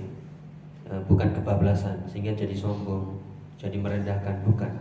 Uh, 0.88 1.02
bukan 1.10 1.34
kebablasan 1.34 1.98
sehingga 2.08 2.34
jadi 2.34 2.54
sombong 2.56 3.20
jadi 3.58 3.78
merendahkan 3.78 4.42
bukan. 4.46 4.72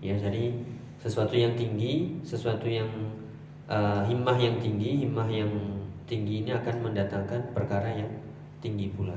Ya 0.00 0.14
jadi 0.16 0.54
sesuatu 1.02 1.34
yang 1.36 1.54
tinggi 1.54 2.18
sesuatu 2.26 2.66
yang 2.66 2.88
uh, 3.70 4.02
himmah 4.06 4.38
yang 4.38 4.58
tinggi 4.58 5.06
himmah 5.06 5.28
yang 5.30 5.50
tinggi 6.06 6.46
ini 6.46 6.50
akan 6.54 6.90
mendatangkan 6.90 7.54
perkara 7.54 7.90
yang 7.90 8.10
tinggi 8.62 8.90
pula. 8.90 9.14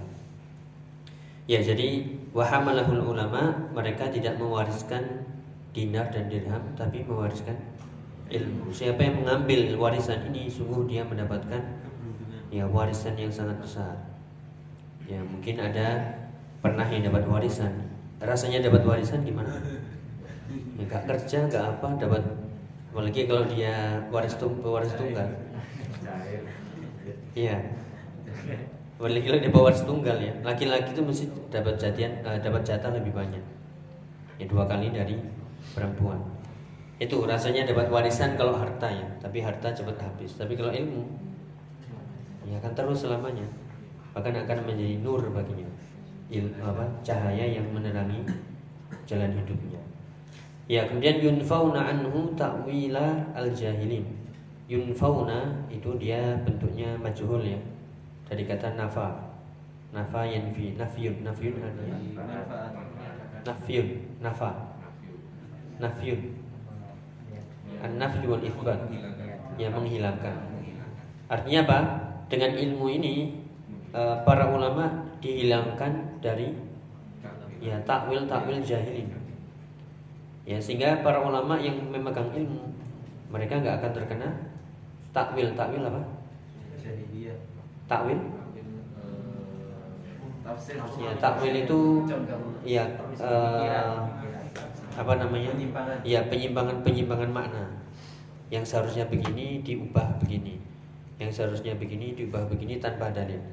Ya 1.50 1.62
jadi 1.66 2.06
wahamalahul 2.30 3.10
ulama 3.10 3.74
mereka 3.74 4.06
tidak 4.14 4.38
mewariskan 4.38 5.26
dinar 5.74 6.14
dan 6.14 6.30
dirham 6.30 6.62
tapi 6.78 7.02
mewariskan 7.06 7.58
ilmu. 8.30 8.70
Siapa 8.70 9.02
yang 9.02 9.26
mengambil 9.26 9.74
warisan 9.76 10.30
ini 10.30 10.46
sungguh 10.46 10.86
dia 10.86 11.02
mendapatkan 11.02 11.62
ya 12.54 12.66
warisan 12.70 13.18
yang 13.18 13.34
sangat 13.34 13.58
besar. 13.62 13.98
Ya 15.10 15.22
mungkin 15.26 15.58
ada 15.58 16.18
pernah 16.62 16.86
yang 16.86 17.10
dapat 17.10 17.26
warisan. 17.26 17.90
Rasanya 18.22 18.62
dapat 18.62 18.86
warisan 18.86 19.26
gimana? 19.26 19.58
Ya 20.78 20.84
gak 20.86 21.10
kerja 21.10 21.50
gak 21.50 21.64
apa 21.78 21.88
dapat. 21.98 22.24
Apalagi 22.90 23.30
kalau 23.30 23.46
dia 23.50 24.02
waris 24.10 24.34
tung 24.38 24.62
waris 24.62 24.94
tunggal. 24.98 25.30
Iya. 27.34 27.58
Apalagi 28.98 29.26
kalau 29.26 29.40
dia 29.42 29.52
waris 29.54 29.82
tunggal 29.86 30.18
ya. 30.22 30.34
Laki-laki 30.46 30.94
itu 30.94 31.02
mesti 31.02 31.26
dapat 31.50 31.78
jadian 31.82 32.22
uh, 32.26 32.38
dapat 32.38 32.62
jatah 32.66 32.94
lebih 32.94 33.14
banyak. 33.14 33.42
Ya 34.42 34.46
dua 34.50 34.66
kali 34.66 34.90
dari 34.90 35.22
perempuan 35.76 36.39
itu 37.00 37.24
rasanya 37.24 37.64
dapat 37.64 37.88
warisan 37.88 38.36
kalau 38.36 38.60
harta 38.60 38.92
ya. 38.92 39.08
Tapi 39.24 39.40
harta 39.40 39.72
cepat 39.72 39.96
habis. 40.04 40.36
Tapi 40.36 40.60
kalau 40.60 40.76
ilmu 40.76 41.08
ya 42.44 42.60
akan 42.60 42.76
terus 42.76 43.08
selamanya. 43.08 43.48
Bahkan 44.12 44.36
akan 44.44 44.68
menjadi 44.68 45.00
nur 45.00 45.24
baginya. 45.32 45.64
Il 46.28 46.52
apa 46.60 46.84
cahaya 47.00 47.48
yang 47.48 47.72
menerangi 47.72 48.20
jalan 49.08 49.32
hidupnya. 49.32 49.80
Ya 50.68 50.86
kemudian 50.86 51.24
yunfauna 51.24 51.88
anhu 51.88 52.36
ta'wila 52.36 53.34
al 53.34 53.50
jahilin 53.56 54.06
yunfauna 54.70 55.66
itu 55.72 55.96
dia 55.98 56.36
bentuknya 56.44 57.00
majhul 57.00 57.42
ya. 57.42 57.58
Dari 58.28 58.44
kata 58.44 58.76
nafa. 58.76 59.32
Nafa 59.96 60.28
yanfi 60.28 60.76
nafyun. 60.76 61.24
Nafyun 61.24 61.64
artinya 61.64 61.98
nafyun. 63.48 63.88
Nafa. 64.20 64.52
Nafyun. 65.80 66.22
an 66.22 66.49
nafyu 67.88 68.28
wal 68.36 68.44
itsbat 68.44 68.80
yang 69.56 69.76
menghilangkan. 69.76 70.36
artinya 71.30 71.60
apa? 71.68 71.80
Dengan 72.30 72.52
ilmu 72.58 72.86
ini 72.90 73.14
eh, 73.94 74.16
para 74.26 74.50
ulama 74.50 75.10
dihilangkan 75.20 76.22
dari 76.24 76.54
ya 77.60 77.76
takwil 77.84 78.24
takwil 78.24 78.64
jahilin 78.64 79.12
ya 80.48 80.58
sehingga 80.58 81.04
para 81.04 81.20
ulama 81.22 81.60
yang 81.60 81.76
memegang 81.92 82.32
ilmu 82.32 82.72
mereka 83.30 83.62
nggak 83.62 83.78
akan 83.82 83.92
terkena 83.94 84.30
takwil. 85.14 85.54
Takwil 85.54 85.84
apa? 85.86 86.02
Takwil? 87.86 88.20
Ya 90.98 91.12
takwil 91.22 91.54
itu 91.62 91.80
ya 92.66 92.84
uh, 93.22 94.10
apa 95.00 95.16
namanya 95.16 95.56
ya 96.04 96.28
penyimpangan 96.28 96.84
penyimpangan 96.84 97.32
makna 97.32 97.64
yang 98.52 98.68
seharusnya 98.68 99.08
begini 99.08 99.64
diubah 99.64 100.20
begini 100.20 100.60
yang 101.20 101.32
seharusnya 101.36 101.76
begini 101.76 102.16
diubah 102.16 102.48
begini 102.48 102.80
tanpa 102.80 103.12
dalil. 103.12 103.44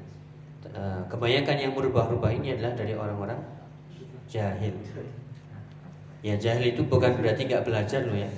Uh, 0.71 1.03
kebanyakan 1.11 1.55
yang 1.59 1.71
merubah-rubah 1.75 2.31
ini 2.31 2.55
adalah 2.55 2.73
dari 2.73 2.95
orang-orang 2.95 3.37
jahil. 4.31 4.73
Ya 6.23 6.35
jahil 6.39 6.75
itu 6.75 6.81
bukan 6.87 7.19
berarti 7.19 7.45
nggak 7.45 7.67
belajar 7.67 8.07
loh 8.07 8.15
ya. 8.15 8.31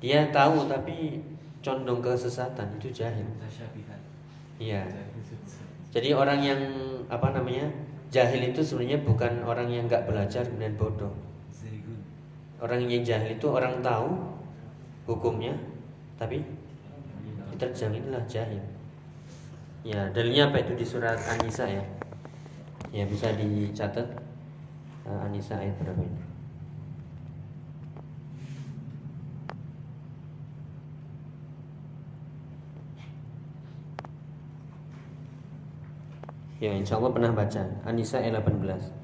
Dia 0.00 0.32
tahu 0.32 0.66
tapi 0.66 1.20
condong 1.62 2.00
ke 2.00 2.12
sesatan 2.16 2.72
itu 2.80 2.90
jahil. 2.90 3.28
Iya. 4.58 4.82
Jadi 5.92 6.08
orang 6.16 6.40
yang 6.40 6.60
apa 7.12 7.36
namanya 7.36 7.68
jahil 8.08 8.48
itu 8.48 8.64
sebenarnya 8.64 9.04
bukan 9.04 9.44
orang 9.44 9.68
yang 9.68 9.84
nggak 9.84 10.08
belajar 10.08 10.42
kemudian 10.48 10.74
bodoh. 10.80 11.12
Orang 12.62 12.86
yang 12.86 13.02
jahil 13.02 13.34
itu 13.34 13.46
orang 13.50 13.82
tahu 13.82 14.06
hukumnya 15.10 15.50
tapi 16.14 16.46
terjaminlah 17.58 18.22
jahil. 18.30 18.62
Ya, 19.82 20.06
dalilnya 20.14 20.46
apa 20.46 20.62
itu 20.62 20.78
di 20.78 20.86
surat 20.86 21.18
An-Nisa 21.26 21.66
ya? 21.66 21.82
Ya, 22.94 23.02
bisa 23.02 23.34
dicatat 23.34 24.06
uh, 25.02 25.26
An-Nisa 25.26 25.58
ayat 25.58 25.74
berapa 25.82 26.06
ini? 26.06 26.22
Ya, 36.62 36.78
insya 36.78 36.94
Allah 37.02 37.10
pernah 37.10 37.34
baca 37.34 37.66
An-Nisa 37.82 38.22
ayat 38.22 38.38
18 38.38 39.01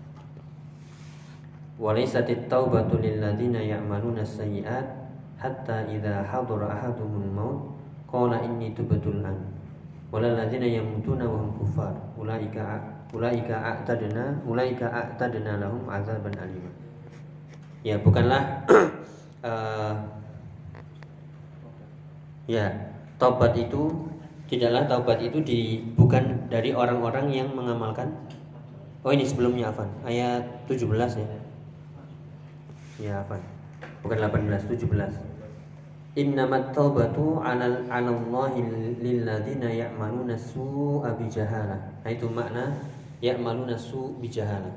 Taubatu 1.79 2.99
lilladina 2.99 3.63
ya'maluna 3.63 4.27
sayyi'at 4.27 4.87
hatta 5.39 5.87
idza 5.87 6.27
hadara 6.27 6.75
ahaduhum 6.75 7.31
maut 7.31 7.79
Qala 8.09 8.41
inni 8.41 8.73
tubtul 8.73 9.21
an. 9.21 9.37
Walal 10.09 10.33
ladzina 10.33 10.65
yamutuna 10.65 11.29
wa 11.29 11.45
hum 11.45 11.53
kuffar. 11.61 11.93
Ulaika 12.17 12.81
ulaika 13.13 13.61
a'tadna 13.61 14.41
ulaika 14.49 14.89
a'tadna 14.89 15.61
lahum 15.61 15.85
azaban 15.85 16.33
alim. 16.41 16.65
Ya, 17.85 18.01
bukanlah 18.01 18.65
uh, 19.45 19.93
ya, 22.57 22.73
taubat 23.21 23.53
itu 23.61 23.93
tidaklah 24.49 24.89
taubat 24.89 25.21
itu 25.21 25.45
di 25.45 25.85
bukan 25.93 26.49
dari 26.49 26.73
orang-orang 26.73 27.29
yang 27.29 27.53
mengamalkan 27.53 28.09
Oh 29.07 29.15
ini 29.15 29.23
sebelumnya 29.23 29.71
Afan 29.71 29.87
ayat 30.03 30.43
17 30.67 30.91
ya. 31.23 31.29
Ya 32.99 33.23
Afan. 33.23 33.39
Bukan 34.03 34.19
18, 34.19 34.67
17. 34.67 36.19
Innamat 36.19 36.75
taubatu 36.75 37.39
'alal 37.39 37.87
'alallahi 37.87 38.59
lilladzina 38.99 39.71
ya'maluna 39.71 40.35
su'a 40.35 41.15
bijahalah. 41.15 41.79
Nah 42.03 42.11
itu 42.11 42.27
makna 42.27 42.75
ya'maluna 43.23 43.79
su' 43.79 44.19
bijahalah. 44.19 44.75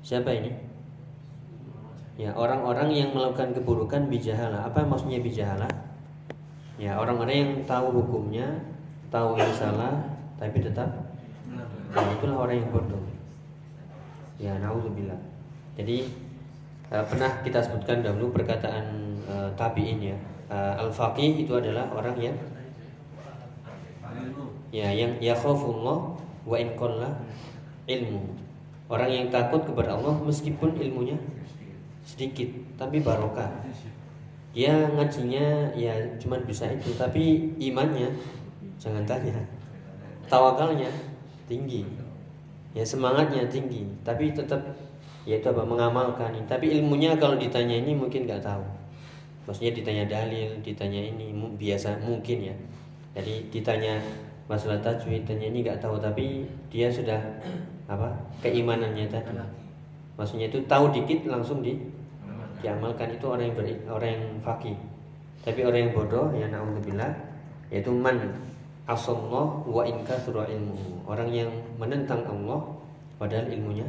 Siapa 0.00 0.32
ini? 0.32 0.48
Ya, 2.16 2.32
orang-orang 2.32 2.92
yang 2.92 3.12
melakukan 3.12 3.52
keburukan 3.56 4.08
bijahalah. 4.08 4.68
Apa 4.68 4.84
maksudnya 4.84 5.20
bijahalah? 5.20 5.68
Ya, 6.80 6.96
orang-orang 6.96 7.36
yang 7.36 7.52
tahu 7.68 7.92
hukumnya, 8.00 8.48
tahu 9.12 9.36
yang 9.36 9.52
salah, 9.52 10.00
tapi 10.40 10.60
tetap 10.60 10.88
nah, 11.52 12.08
itulah 12.16 12.48
orang 12.48 12.64
yang 12.64 12.68
bodoh. 12.72 13.00
Ya, 14.40 14.56
naudzubillah. 14.56 15.20
Jadi 15.76 16.08
uh, 16.92 17.04
pernah 17.08 17.40
kita 17.40 17.58
sebutkan 17.64 18.04
dahulu 18.04 18.30
perkataan 18.36 19.16
uh, 19.26 19.48
tabi'in 19.56 20.12
ya 20.12 20.16
uh, 20.52 20.84
al-faqih 20.86 21.42
itu 21.42 21.52
adalah 21.56 21.88
orang 21.90 22.16
yang 22.20 22.36
ya 24.72 24.88
yang 24.92 25.16
yakhafullah 25.20 26.16
wa 26.44 26.56
in 26.56 26.72
ilmu. 27.88 28.22
Orang 28.92 29.08
yang 29.08 29.26
takut 29.32 29.64
kepada 29.64 29.96
Allah 29.96 30.12
meskipun 30.20 30.76
ilmunya 30.76 31.16
sedikit 32.04 32.52
tapi 32.76 33.00
barokah. 33.00 33.48
Dia 34.52 34.84
ngajinya 34.92 35.72
ya 35.72 35.96
cuma 36.20 36.36
bisa 36.44 36.68
itu 36.68 36.92
tapi 37.00 37.56
imannya 37.56 38.12
Jangan 38.82 39.06
tanya. 39.06 39.38
Tawakalnya 40.26 40.90
tinggi. 41.46 41.86
Ya 42.74 42.82
semangatnya 42.82 43.46
tinggi, 43.46 43.86
tapi 44.02 44.34
tetap 44.34 44.58
yaitu 45.24 45.50
apa 45.50 45.62
mengamalkan. 45.62 46.34
Tapi 46.50 46.78
ilmunya 46.78 47.14
kalau 47.18 47.38
ditanya 47.38 47.78
ini 47.78 47.94
mungkin 47.94 48.26
nggak 48.26 48.42
tahu. 48.42 48.64
Maksudnya 49.46 49.74
ditanya 49.74 50.04
dalil, 50.06 50.54
ditanya 50.62 51.00
ini 51.02 51.34
biasa 51.58 51.98
mungkin 52.02 52.50
ya. 52.50 52.54
Jadi 53.18 53.50
ditanya 53.50 53.98
masalah 54.46 54.78
tajwid, 54.82 55.26
tanya 55.26 55.50
ini 55.50 55.66
nggak 55.66 55.82
tahu, 55.82 55.98
tapi 55.98 56.46
dia 56.70 56.90
sudah 56.90 57.18
apa 57.90 58.14
keimanannya 58.42 59.10
tadi. 59.10 59.34
Maksudnya 60.14 60.46
itu 60.50 60.62
tahu 60.70 60.92
dikit 60.94 61.26
langsung 61.26 61.64
di 61.64 61.74
diamalkan 62.62 63.10
itu 63.10 63.26
orang 63.26 63.50
yang 63.50 63.56
ber, 63.58 63.66
orang 63.90 64.10
yang 64.14 64.24
fakih. 64.38 64.78
Tapi 65.42 65.66
orang 65.66 65.90
yang 65.90 65.92
bodoh 65.98 66.30
ya 66.30 66.46
naudzubillah 66.46 67.10
yaitu 67.74 67.90
man 67.90 68.22
asallah 68.86 69.66
wa 69.66 69.82
in 69.82 69.98
ilmu. 70.06 71.02
Orang 71.02 71.34
yang 71.34 71.50
menentang 71.74 72.22
Allah 72.22 72.62
padahal 73.18 73.50
ilmunya 73.50 73.86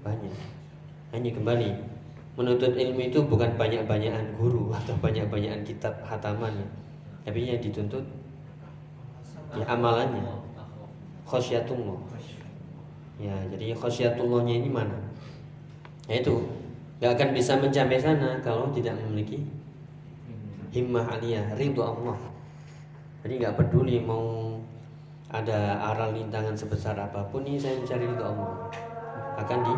banyak. 0.00 0.34
Hanya 1.14 1.30
kembali 1.34 1.70
menuntut 2.38 2.72
ilmu 2.72 3.00
itu 3.10 3.18
bukan 3.26 3.54
banyak-banyakan 3.58 4.36
guru 4.38 4.70
atau 4.78 4.94
banyak-banyakan 4.98 5.62
kitab 5.64 5.94
hataman. 6.06 6.52
Tapi 7.24 7.46
yang 7.46 7.60
dituntut 7.60 8.04
ya 9.54 9.64
amalannya. 9.66 10.24
Khosyatullah. 11.28 12.00
Ya, 13.20 13.36
jadi 13.52 13.76
khosyatullahnya 13.76 14.64
ini 14.64 14.68
mana? 14.72 14.96
Yaitu 16.08 16.40
nggak 17.00 17.16
akan 17.16 17.30
bisa 17.32 17.56
mencapai 17.56 17.96
sana 17.96 18.36
kalau 18.44 18.68
tidak 18.76 18.92
memiliki 19.00 19.40
himmah 20.68 21.16
aliyah 21.16 21.56
ridho 21.56 21.80
Allah 21.80 22.20
jadi 23.24 23.40
nggak 23.40 23.56
peduli 23.56 24.04
mau 24.04 24.52
ada 25.32 25.80
aral 25.80 26.12
lintangan 26.12 26.52
sebesar 26.52 26.92
apa 27.00 27.24
pun 27.32 27.40
ini 27.48 27.56
saya 27.56 27.80
mencari 27.80 28.04
ridho 28.04 28.20
Allah 28.20 28.68
akan 29.40 29.58
di 29.64 29.74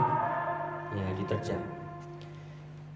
ya 0.98 1.06
diterjang. 1.16 1.62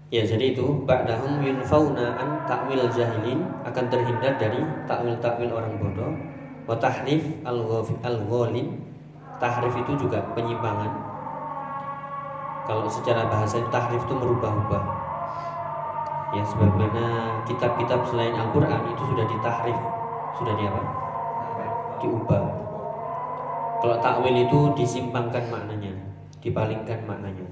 Ya 0.07 0.23
jadi 0.23 0.55
itu 0.55 0.63
ba'dahum 0.87 1.43
yunfauna 1.43 2.15
an 2.15 2.47
takwil 2.47 2.79
jahilin 2.87 3.43
akan 3.67 3.85
terhindar 3.91 4.39
dari 4.39 4.63
takwil-takwil 4.87 5.51
orang 5.51 5.75
bodoh. 5.75 6.15
Wa 6.63 6.79
tahrif 6.79 7.27
al-ghalin 7.43 8.79
tahrif 9.35 9.73
itu 9.75 10.07
juga 10.07 10.23
penyimpangan. 10.31 10.95
Kalau 12.71 12.87
secara 12.87 13.27
bahasa 13.27 13.59
tahrif 13.67 13.99
itu 14.07 14.15
merubah-ubah. 14.15 14.83
Ya 16.35 16.43
sebagaimana 16.43 17.03
kitab-kitab 17.47 18.03
selain 18.07 18.35
Al-Quran 18.35 18.83
itu 18.91 19.03
sudah 19.11 19.25
ditahrif. 19.27 19.79
Sudah 20.39 20.53
di 20.55 20.63
apa? 20.71 20.81
Diubah. 21.99 22.43
Kalau 23.83 23.95
takwil 23.99 24.35
itu 24.39 24.59
disimpangkan 24.71 25.51
maknanya 25.51 26.06
dipalingkan 26.47 27.03
maknanya. 27.03 27.47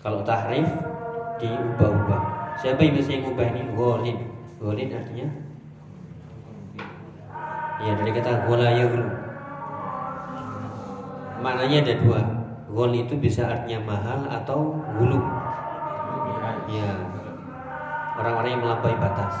Kalau 0.00 0.22
tahrif 0.22 0.70
diubah-ubah. 1.42 2.22
Siapa 2.62 2.80
yang 2.84 2.94
bisa 2.94 3.18
mengubah 3.18 3.46
ini? 3.50 3.62
Golin 3.74 4.18
golin 4.60 4.92
artinya? 4.92 5.26
Ya 7.80 7.92
dari 7.96 8.12
kata 8.12 8.44
gola 8.44 8.68
yaglu. 8.76 9.08
Maknanya 11.40 11.76
ada 11.80 11.94
dua. 12.04 12.20
Gol 12.70 12.92
itu 12.94 13.16
bisa 13.18 13.48
artinya 13.48 13.82
mahal 13.82 14.28
atau 14.28 14.78
gulu. 15.00 15.18
Ya 16.70 16.86
orang-orang 18.20 18.50
yang 18.54 18.62
melampaui 18.62 18.94
batas. 19.00 19.34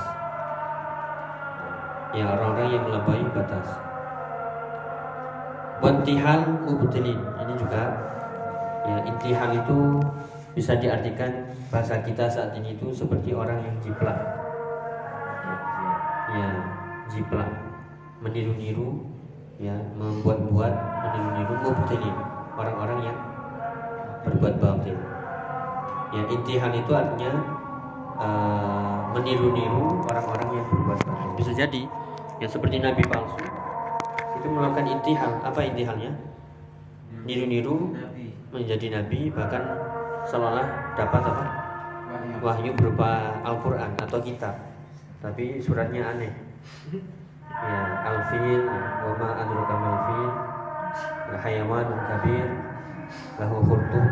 Ya 2.10 2.24
orang-orang 2.26 2.68
yang 2.74 2.82
melampaui 2.88 3.22
batas. 3.30 3.66
Wantihal 5.78 6.40
mubtilin 6.64 7.20
ini 7.44 7.52
juga 7.54 7.82
ya 8.86 8.96
intihal 9.04 9.50
itu 9.56 9.78
bisa 10.56 10.74
diartikan 10.76 11.46
bahasa 11.70 12.00
kita 12.02 12.26
saat 12.26 12.56
ini 12.58 12.74
itu 12.74 12.90
seperti 12.90 13.32
orang 13.36 13.62
yang 13.62 13.76
jiplak 13.78 14.18
ya 16.30 16.48
jiplak 17.10 17.50
meniru-niru 18.22 19.02
ya 19.60 19.76
membuat-buat 19.94 20.74
meniru-niru 21.06 21.54
mubtilin 21.62 22.16
orang-orang 22.56 22.98
yang 23.12 23.18
berbuat 24.26 24.54
batil 24.58 24.98
ya 26.10 26.22
intihal 26.26 26.72
itu 26.74 26.90
artinya 26.90 27.32
uh, 28.20 29.10
meniru-niru 29.16 30.04
orang-orang 30.06 30.48
yang 30.60 30.66
berbuat 30.68 31.00
baik. 31.06 31.30
Bisa 31.40 31.52
jadi 31.56 31.82
ya 32.38 32.46
seperti 32.46 32.78
nabi 32.78 33.02
palsu 33.08 33.40
itu 34.40 34.46
melakukan 34.48 34.86
intihal. 34.88 35.32
Apa 35.44 35.60
intihalnya? 35.64 36.12
Niru-niru 37.26 37.94
menjadi 38.50 38.86
nabi 39.00 39.30
bahkan 39.30 39.62
seolah 40.26 40.94
dapat 40.94 41.22
apa? 41.22 41.46
Wahyu 42.40 42.72
berupa 42.72 43.36
Al-Qur'an 43.44 43.92
atau 44.00 44.18
kitab. 44.24 44.56
Tapi 45.20 45.60
suratnya 45.60 46.16
aneh. 46.16 46.32
Ya, 47.50 47.80
al-fil, 48.06 48.64
wa 48.64 49.12
ma 49.20 49.28
adraka 49.36 49.74
mal-fil, 49.74 50.32
ya, 51.28 51.36
hayawanun 51.36 52.00
kabir, 52.08 52.48
lahu 53.36 53.58
khurtum. 53.66 54.06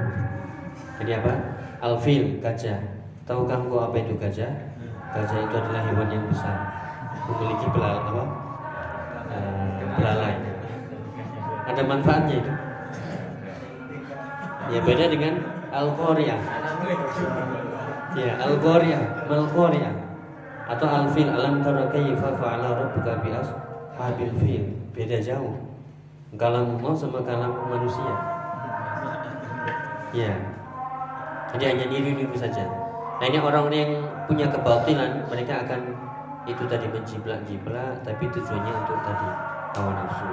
Jadi 1.00 1.12
apa? 1.16 1.32
Al-fil, 1.78 2.42
gajah 2.42 2.82
Tahukah 3.28 3.60
engkau 3.60 3.84
apa 3.84 3.96
itu 4.00 4.16
gajah? 4.16 4.48
Gajah 5.12 5.38
itu 5.44 5.54
adalah 5.60 5.84
hewan 5.84 6.08
yang 6.08 6.24
besar, 6.32 6.56
memiliki 7.28 7.66
belalai, 7.72 8.04
apa? 8.08 8.24
Uh, 9.28 9.68
belalai. 10.00 10.34
Ada 11.68 11.82
manfaatnya 11.84 12.34
itu. 12.40 12.52
Ya 14.68 14.80
beda 14.84 15.08
dengan 15.08 15.40
al 15.72 15.88
Ya 18.16 18.32
al 18.40 18.54
mal 18.60 19.44
atau 20.68 20.84
al-fil 20.84 21.32
alam 21.32 21.64
tara 21.64 21.88
kayfa 21.88 22.28
fa'ala 22.36 22.76
rabbuka 22.76 23.24
bi 23.24 23.32
ashabil 23.32 24.34
fil. 24.36 24.64
Beda 24.92 25.16
jauh. 25.16 25.56
Kalam 26.36 26.76
Allah 26.76 26.92
sama 26.92 27.24
kalam 27.24 27.56
manusia. 27.72 28.12
Ya. 30.12 30.36
Jadi 31.56 31.64
hanya 31.72 31.84
niru-niru 31.88 32.36
saja. 32.36 32.68
Nah 33.16 33.24
ini 33.24 33.40
orang-orang 33.40 33.80
yang 33.80 33.92
punya 34.28 34.46
kebatilan 34.52 35.24
mereka 35.32 35.64
akan 35.64 35.96
itu 36.44 36.64
tadi 36.68 36.86
menjiplak-jiplak 36.92 38.04
tapi 38.04 38.24
tujuannya 38.28 38.72
untuk 38.84 39.00
tadi 39.00 39.28
hawa 39.72 39.92
nafsu. 40.04 40.28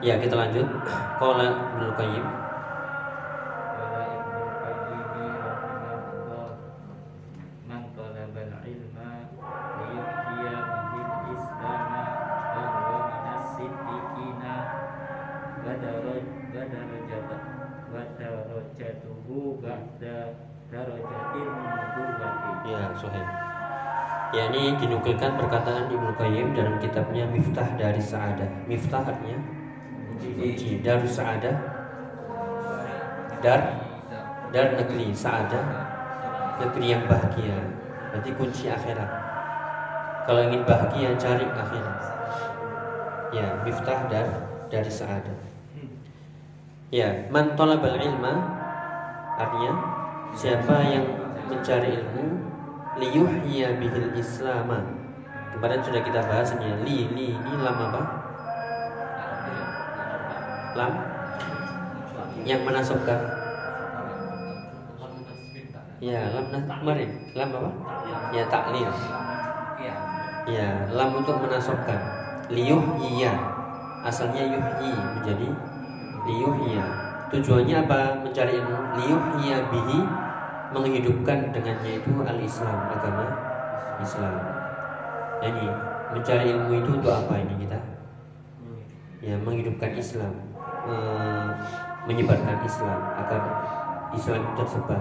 Ya 0.00 0.16
kita 0.16 0.36
lanjut. 0.40 0.64
Qala 1.20 1.48
Ibnu 1.52 1.92
Qayyim 2.00 2.43
Ya, 22.94 23.02
sahih. 23.02 23.26
Ya 24.34 24.42
ini 24.54 24.78
dinukilkan 24.78 25.34
perkataan 25.34 25.90
Ibnu 25.90 26.14
Qayyim 26.14 26.54
dalam 26.54 26.78
kitabnya 26.78 27.26
Miftah 27.26 27.66
dari 27.74 27.98
Sa'adah. 27.98 28.46
Miftah 28.70 29.02
artinya 29.02 29.38
kunci 30.22 30.78
dari 30.78 31.06
Sa'adah. 31.10 31.54
Dar 33.42 33.62
dar 34.54 34.66
negeri 34.78 35.10
Sa'adah 35.10 35.64
negeri 36.62 36.86
yang 36.94 37.02
bahagia. 37.10 37.58
Berarti 38.14 38.30
kunci 38.38 38.70
akhirat. 38.70 39.10
Kalau 40.30 40.40
ingin 40.46 40.62
bahagia 40.62 41.18
cari 41.18 41.46
akhirat. 41.50 41.98
Ya, 43.34 43.58
Miftah 43.66 44.06
dar 44.06 44.28
dari 44.70 44.90
Sa'adah. 44.90 45.38
Ya, 46.94 47.26
man 47.26 47.58
talabal 47.58 47.98
ilma 47.98 48.38
artinya 49.34 49.72
siapa 50.30 50.78
yang 50.86 51.06
mencari 51.50 51.98
ilmu 51.98 52.53
liyuhya 53.00 53.78
bihil 53.82 54.10
islama 54.14 54.82
kemarin 55.54 55.80
sudah 55.82 56.02
kita 56.02 56.20
bahas 56.26 56.54
ini 56.58 56.68
li 56.82 56.98
li 57.14 57.26
ini 57.34 57.52
lam 57.62 57.78
apa? 57.78 58.02
Lam? 60.74 60.92
Yang 62.42 62.60
menasabkan. 62.66 63.20
Ya 66.02 66.20
lam 66.34 66.44
kemarin. 66.50 67.10
Lam 67.38 67.48
apa? 67.54 67.70
Ya 68.34 68.42
taklil 68.50 68.90
ya 70.48 70.88
lam 70.92 71.10
untuk 71.16 71.40
menasabkan. 71.40 72.00
Liyuhya. 72.52 73.32
Asalnya 74.04 74.44
yuhyi 74.44 74.92
menjadi 74.92 75.48
liyuhya. 76.28 76.84
Tujuannya 77.32 77.76
apa? 77.88 78.00
Mencari 78.20 78.60
ilmu. 78.60 78.76
Liyuhya 79.00 79.56
bihi 79.72 79.98
menghidupkan 80.74 81.54
dengannya 81.54 82.02
itu 82.02 82.10
al-Islam 82.26 82.78
agama 82.90 83.26
Islam. 84.02 84.34
Jadi 85.38 85.64
mencari 86.10 86.44
ilmu 86.50 86.72
itu 86.82 86.90
untuk 86.98 87.12
apa 87.14 87.34
ini 87.38 87.54
kita? 87.62 87.78
Ya 89.22 89.38
menghidupkan 89.38 89.94
Islam 89.94 90.34
menyebarkan 92.04 92.60
Islam 92.64 93.00
agar 93.16 93.42
Islam 94.12 94.44
itu 94.44 94.52
tersebar. 94.60 95.00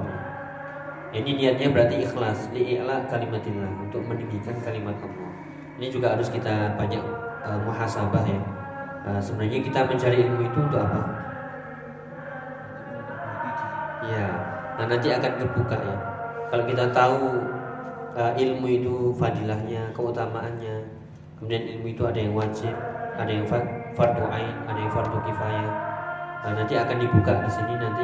Ini 1.13 1.30
niatnya 1.38 1.69
berarti 1.69 2.01
ikhlas 2.01 2.49
li'i'la 2.49 3.05
kalimatillah 3.05 3.69
untuk 3.86 4.01
meninggikan 4.01 4.57
kalimat 4.65 4.97
Allah. 4.97 5.30
Ini 5.78 5.88
juga 5.93 6.17
harus 6.17 6.34
kita 6.34 6.74
banyak 6.74 7.03
uh, 7.45 7.59
muhasabah 7.69 8.26
ya. 8.26 8.41
Uh, 9.03 9.21
sebenarnya 9.21 9.61
kita 9.61 9.86
mencari 9.86 10.26
ilmu 10.26 10.41
itu 10.41 10.57
untuk 10.57 10.80
apa? 10.82 11.01
Ya 14.09 14.26
nah 14.74 14.86
nanti 14.89 15.07
akan 15.13 15.32
terbuka 15.38 15.78
ya. 15.78 15.97
Kalau 16.49 16.63
kita 16.69 16.86
tahu 16.93 17.17
uh, 18.17 18.34
ilmu 18.38 18.67
itu 18.69 18.95
fadilahnya 19.17 19.89
keutamaannya 19.93 20.86
kemudian 21.38 21.63
ilmu 21.78 21.88
itu 21.93 22.03
ada 22.05 22.19
yang 22.21 22.34
wajib 22.38 22.74
ada 23.17 23.30
yang 23.30 23.45
fardu 23.93 24.24
ain 24.30 24.55
ada 24.65 24.80
yang 24.80 24.91
fardu 24.93 25.17
kifayah. 25.26 25.71
Nah, 26.43 26.51
nanti 26.59 26.76
akan 26.76 26.99
dibuka 26.99 27.39
di 27.39 27.49
sini 27.49 27.74
nanti. 27.80 28.03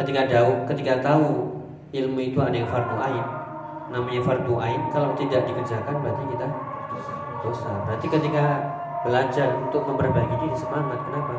Ketika 0.00 0.24
tahu 0.32 0.64
ketika 0.64 0.92
tahu 1.04 1.28
ilmu 1.92 2.20
itu 2.32 2.38
ada 2.40 2.56
yang 2.56 2.70
fardu 2.70 2.96
ain 2.96 3.26
namanya 3.90 4.22
fardu 4.22 4.54
ain 4.62 4.80
kalau 4.94 5.10
tidak 5.18 5.42
dikerjakan 5.50 5.94
berarti 5.98 6.24
kita 6.30 6.46
dosa. 7.42 7.70
Berarti 7.84 8.06
ketika 8.06 8.44
belajar 9.02 9.48
untuk 9.58 9.82
memperbaiki 9.84 10.34
diri 10.46 10.56
semangat 10.56 10.98
kenapa? 11.04 11.34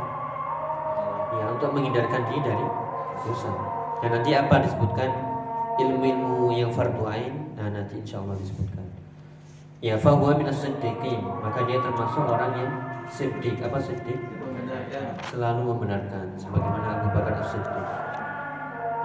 Ya 1.32 1.46
untuk 1.48 1.72
menghindarkan 1.72 2.22
diri 2.28 2.44
dari 2.44 2.66
dosa 3.24 3.81
dan 4.02 4.10
nanti 4.18 4.34
apa 4.34 4.66
disebutkan? 4.66 5.10
Ilmu-ilmu 5.78 6.52
yang 6.58 6.74
fardu 6.74 7.06
ain 7.06 7.34
nah 7.54 7.70
nanti 7.70 8.02
insya 8.02 8.18
Allah 8.18 8.34
disebutkan. 8.42 8.82
Ya 9.82 9.94
fahuwa 9.98 10.34
minas 10.38 10.58
siddiqin. 10.62 11.22
Maka 11.22 11.66
dia 11.70 11.78
termasuk 11.78 12.26
orang 12.26 12.52
yang 12.58 12.72
siddiq. 13.06 13.62
Apa 13.62 13.78
siddiq? 13.78 14.18
Selalu 15.30 15.62
membenarkan 15.70 16.34
sebagaimana 16.36 17.02
Abu 17.02 17.08
Bakar 17.14 17.44
As-Siddiq. 17.44 17.88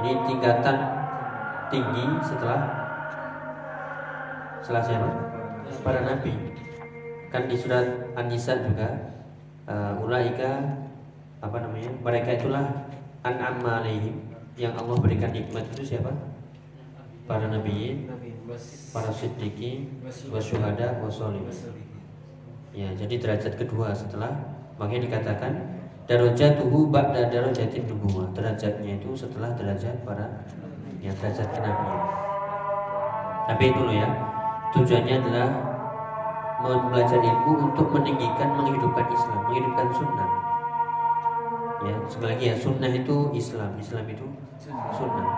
Ini 0.03 0.13
tingkatan 0.27 0.77
tinggi 1.71 2.05
setelah 2.25 2.61
setelah 4.63 4.83
siapa? 4.83 5.09
Para 5.85 6.01
nabi. 6.03 6.33
Kan 7.31 7.51
di 7.51 7.57
surat 7.59 7.87
An-Nisa 8.15 8.63
juga 8.63 8.89
uh, 9.67 9.99
ulaika 10.01 10.81
apa 11.43 11.57
namanya 11.63 11.91
mereka 12.01 12.39
itulah 12.39 12.65
an'am 13.23 13.61
alaihim 13.63 14.26
yang 14.57 14.73
Allah 14.77 14.97
berikan 14.97 15.31
nikmat 15.37 15.69
itu 15.77 15.97
siapa? 15.97 16.13
Para 17.29 17.47
nabi 17.53 18.09
para 18.95 19.11
siddiqin 19.13 20.01
wasyuhada 20.31 21.03
wasolihin 21.03 21.51
ya 22.71 22.93
jadi 22.95 23.15
derajat 23.19 23.59
kedua 23.59 23.91
setelah 23.91 24.31
makanya 24.77 25.11
dikatakan 25.11 25.53
darajatuhu 26.07 26.93
ba'da 26.93 27.27
darajatin 27.33 27.89
nubuwah 27.91 28.31
derajatnya 28.31 29.01
itu 29.01 29.11
setelah 29.17 29.51
derajat 29.59 29.97
para 30.07 30.47
ya 31.03 31.11
derajat 31.19 31.49
kenabian. 31.51 32.03
Tapi 33.47 33.63
itu 33.75 33.81
loh 33.81 33.95
ya 33.95 34.09
tujuannya 34.75 35.15
adalah 35.23 35.49
belajar 36.91 37.21
ilmu 37.23 37.71
untuk 37.71 37.87
meninggikan 37.95 38.49
menghidupkan 38.55 39.07
Islam 39.11 39.39
menghidupkan 39.51 39.89
sunnah. 39.95 40.31
Ya 41.87 41.95
sekali 42.11 42.29
lagi 42.35 42.45
ya 42.51 42.57
sunnah 42.59 42.91
itu 42.91 43.17
Islam. 43.35 43.71
Islam 43.79 44.05
itu 44.11 44.27
sunnah. 44.61 45.29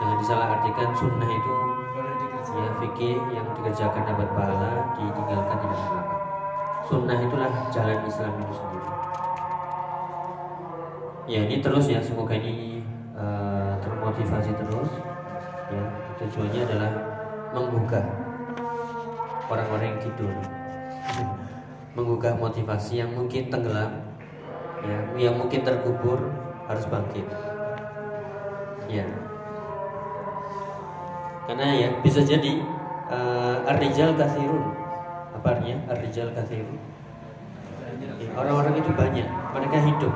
Jangan 0.00 0.16
disalah 0.20 0.46
artikan 0.60 0.88
sunnah 0.96 1.30
itu 1.30 1.54
ya 2.50 2.66
fikih 2.82 3.16
yang 3.30 3.46
dikerjakan 3.54 4.02
dapat 4.10 4.26
pahala 4.34 4.96
ditinggalkan 4.98 5.56
tidak 5.62 5.80
apa 5.86 6.16
sunnah 6.90 7.18
itulah 7.22 7.50
jalan 7.70 7.98
Islam 8.02 8.32
itu 8.42 8.54
sendiri. 8.58 8.90
Ya 11.30 11.40
ini 11.46 11.56
terus 11.62 11.86
ya 11.86 12.02
semoga 12.02 12.34
ini 12.34 12.82
uh, 13.14 13.78
termotivasi 13.78 14.50
terus. 14.58 14.90
Ya 15.70 15.82
tujuannya 16.18 16.60
adalah 16.66 16.90
menggugah 17.54 18.02
orang-orang 19.46 19.94
yang 19.94 20.00
tidur. 20.02 20.34
Menggugah 21.98 22.38
motivasi 22.38 23.02
yang 23.02 23.10
mungkin 23.14 23.50
tenggelam 23.50 23.90
ya 24.82 24.98
yang 25.18 25.34
mungkin 25.34 25.66
terkubur 25.66 26.22
harus 26.70 26.86
bangkit 26.86 27.26
ya 28.90 29.06
karena 31.46 31.66
ya 31.74 31.88
bisa 32.02 32.20
jadi 32.26 32.62
uh, 33.10 33.70
ar-rijal 33.70 34.18
kathirun 34.18 34.74
apa 35.34 35.46
artinya 35.56 35.76
ar-rijal 35.90 36.30
kathirun 36.34 36.78
ya, 38.20 38.30
orang-orang 38.36 38.74
itu 38.78 38.90
banyak. 38.94 39.28
Mereka 39.28 39.76
hidup. 39.82 40.14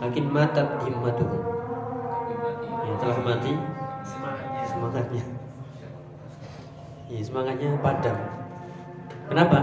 Makin 0.00 0.24
matat 0.32 0.68
himmatuhum. 0.84 1.42
Ya 2.84 2.92
telah 3.00 3.18
mati. 3.24 3.52
Semangatnya. 4.66 5.24
Ya 7.06 7.20
semangatnya 7.22 7.68
padam. 7.80 8.16
Kenapa? 9.30 9.58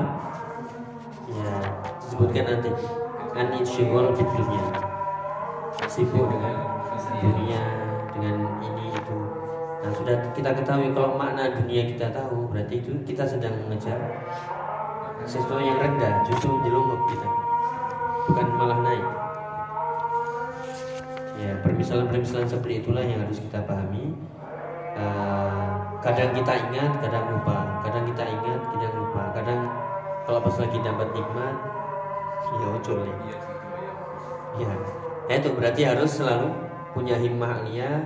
Ya 1.30 1.54
disebutkan 2.02 2.46
nanti. 2.48 2.72
Di 3.34 4.22
dunia 4.22 4.66
sibuk 5.90 6.30
dengan 6.30 6.56
dunia 7.18 7.83
dengan 8.14 8.38
ini 8.62 8.94
itu. 8.94 9.18
Nah 9.84 9.92
sudah 9.92 10.16
kita 10.32 10.56
ketahui 10.56 10.96
kalau 10.96 11.20
makna 11.20 11.52
dunia 11.52 11.84
kita 11.92 12.08
tahu 12.14 12.48
berarti 12.48 12.80
itu 12.80 12.94
kita 13.04 13.28
sedang 13.28 13.52
mengejar 13.68 14.00
sesuatu 15.28 15.60
yang 15.60 15.76
rendah 15.76 16.24
justru 16.24 16.52
jelungup 16.64 17.02
kita. 17.12 17.30
Bukan 18.32 18.48
malah 18.56 18.80
naik. 18.80 19.06
Ya 21.42 21.52
permisalan-permisalan 21.60 22.48
seperti 22.48 22.86
itulah 22.86 23.04
yang 23.04 23.20
harus 23.28 23.44
kita 23.44 23.60
pahami. 23.68 24.16
Uh, 24.94 25.82
kadang 26.00 26.32
kita 26.32 26.54
ingat 26.70 26.92
kadang 27.04 27.26
lupa. 27.34 27.84
Kadang 27.84 28.04
kita 28.08 28.24
ingat 28.24 28.60
kadang 28.72 28.94
lupa. 28.96 29.24
Kadang 29.36 29.60
kalau 30.24 30.40
pas 30.40 30.56
lagi 30.56 30.78
dapat 30.80 31.08
nikmat 31.12 31.56
ya 32.54 32.68
ucul 32.70 33.04
ya. 33.04 34.74
Nah, 35.24 35.36
itu 35.40 35.50
berarti 35.56 35.82
harus 35.88 36.12
selalu 36.20 36.52
punya 36.94 37.18
himmah 37.18 37.62
aliyah 37.62 38.06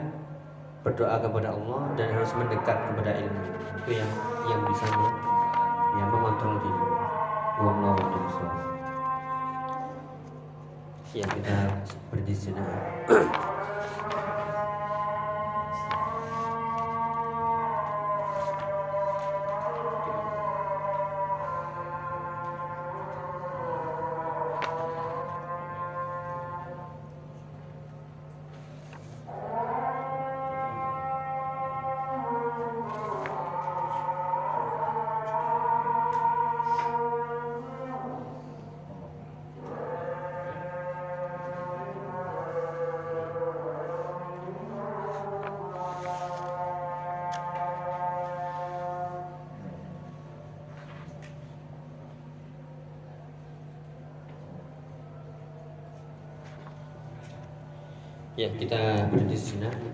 berdoa 0.81 1.19
kepada 1.19 1.51
Allah 1.51 1.83
dan 1.99 2.07
harus 2.15 2.31
mendekat 2.33 2.77
kepada 2.91 3.11
ilmu. 3.19 3.43
Itu 3.83 3.91
yang 3.99 4.11
yang 4.47 4.61
bisa 4.71 4.87
ya 5.99 6.05
mengontrol 6.07 6.55
diri. 6.63 6.87
Allah 7.57 7.97
ya 11.17 11.25
kita 11.33 11.57
berdiri 12.13 12.53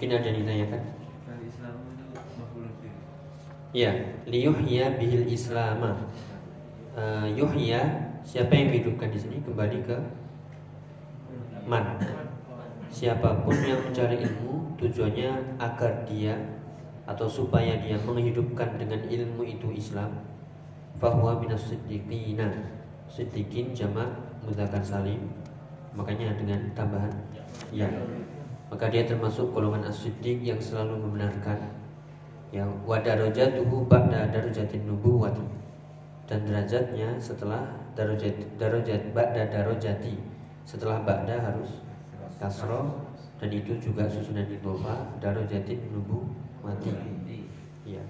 Mungkin 0.03 0.19
ada 0.19 0.27
yang 0.35 0.39
ditanyakan. 0.43 0.81
Ya, 3.71 3.91
liyuhya 4.27 4.99
bihil 4.99 5.31
islama. 5.31 5.95
Uh, 6.91 7.31
yuhya 7.31 8.11
siapa 8.19 8.51
yang 8.51 8.75
dihidupkan 8.75 9.07
di 9.15 9.19
sini 9.23 9.39
kembali 9.47 9.79
ke 9.87 9.95
man. 11.63 11.95
Siapa 12.91 13.47
pun 13.47 13.55
yang 13.63 13.79
mencari 13.79 14.27
ilmu 14.27 14.75
tujuannya 14.75 15.55
agar 15.55 16.03
dia 16.03 16.35
atau 17.07 17.23
supaya 17.23 17.79
dia 17.79 17.95
menghidupkan 18.03 18.75
dengan 18.75 19.07
ilmu 19.07 19.47
itu 19.47 19.71
Islam. 19.71 20.19
Fahuwa 20.99 21.39
minas 21.39 21.63
siddiqina. 21.71 22.51
Siddiqin 23.07 23.71
jamak 23.71 24.11
mudzakkar 24.43 24.83
salim. 24.83 25.31
Makanya 25.95 26.35
dengan 26.35 26.59
tambahan 26.75 27.15
ya 27.71 27.87
maka 28.73 28.89
dia 28.89 29.05
termasuk 29.05 29.53
golongan 29.53 29.85
as 29.85 30.01
yang 30.25 30.57
selalu 30.57 30.97
membenarkan 30.97 31.61
yang 32.49 32.73
wadarajatuhu 32.89 33.85
ba'da 33.85 34.33
darajatin 34.33 34.81
nubuwati 34.89 35.45
dan 36.25 36.41
derajatnya 36.41 37.13
setelah 37.21 37.69
darajat 37.93 38.33
darajat 38.57 39.13
ba'da 39.13 39.45
darajati. 39.45 40.17
Setelah 40.65 41.05
ba'da 41.05 41.37
harus 41.37 41.85
kasroh 42.41 42.97
dan 43.37 43.53
itu 43.53 43.77
juga 43.77 44.09
susunan 44.09 44.49
idhofa 44.49 45.05
darajatin 45.21 45.77
nubu 45.93 46.25
mati 46.65 46.89
ya 47.83 48.01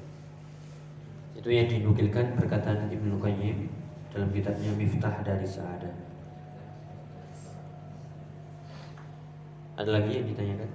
itu 1.34 1.50
yang 1.50 1.68
dinukilkan 1.68 2.38
perkataan 2.38 2.88
Ibnu 2.88 3.20
Qayyim 3.20 3.68
dalam 4.14 4.30
kitabnya 4.30 4.72
Miftah 4.78 5.26
dari 5.26 5.44
Sa'adah 5.44 6.13
ada 9.74 9.90
lagi 9.90 10.22
yang 10.22 10.28
ditanyakan? 10.30 10.70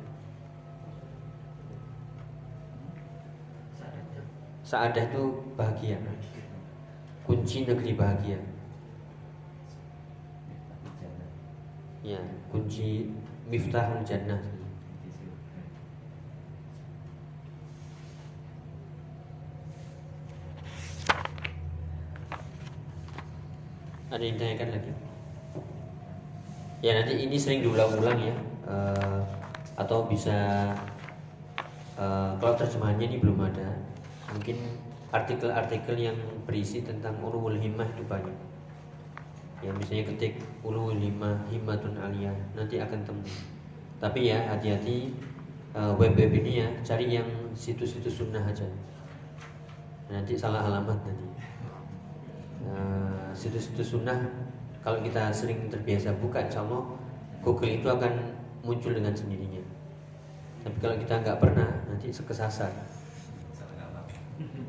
Sa'adah 4.66 5.04
itu 5.06 5.22
bahagia. 5.54 5.96
Kunci 7.24 7.64
negeri 7.64 7.94
bahagia. 7.94 8.38
Ya 12.02 12.20
kunci 12.50 13.08
miftahul 13.46 14.02
jannah. 14.02 14.40
Ada 24.08 24.24
yang 24.24 24.34
ditanyakan 24.40 24.68
lagi? 24.72 24.92
Ya 26.80 26.92
nanti 26.96 27.12
ini 27.24 27.36
sering 27.36 27.60
diulang-ulang 27.60 28.20
ya 28.20 28.47
uh, 28.68 29.20
atau 29.74 30.04
bisa 30.06 30.70
uh, 31.96 32.36
kalau 32.36 32.54
terjemahannya 32.54 33.08
ini 33.08 33.16
belum 33.18 33.40
ada. 33.42 33.68
Mungkin 34.28 34.60
artikel-artikel 35.08 35.96
yang 35.96 36.18
berisi 36.44 36.84
tentang 36.84 37.16
urul 37.24 37.56
himmah 37.56 37.88
itu 37.96 38.04
banyak. 38.04 38.36
Ya 39.58 39.74
misalnya 39.74 40.14
ketik 40.14 40.38
ulu 40.62 40.94
lima 40.94 41.34
himmatun 41.50 41.98
aliyah 41.98 42.36
nanti 42.54 42.78
akan 42.78 43.02
temu. 43.02 43.26
Tapi 43.98 44.30
ya 44.30 44.38
hati-hati 44.54 45.10
uh, 45.74 45.90
web-web 45.98 46.30
ini 46.30 46.62
ya 46.62 46.68
cari 46.86 47.10
yang 47.10 47.26
situs-situs 47.58 48.22
sunnah 48.22 48.44
aja. 48.46 48.68
Nanti 50.06 50.38
salah 50.38 50.62
alamat 50.62 51.02
nanti. 51.02 51.26
Uh, 52.62 53.26
situs-situs 53.34 53.98
sunnah 53.98 54.14
kalau 54.84 55.02
kita 55.02 55.34
sering 55.34 55.66
terbiasa 55.66 56.14
buka 56.22 56.46
insya 56.46 56.62
Allah 56.62 56.86
Google 57.42 57.82
itu 57.82 57.88
akan 57.90 58.37
muncul 58.64 58.92
dengan 58.94 59.14
sendirinya 59.14 59.62
tapi 60.62 60.76
kalau 60.82 60.96
kita 60.98 61.14
nggak 61.22 61.38
pernah 61.38 61.68
nanti 61.88 62.10
sekesasar 62.10 62.70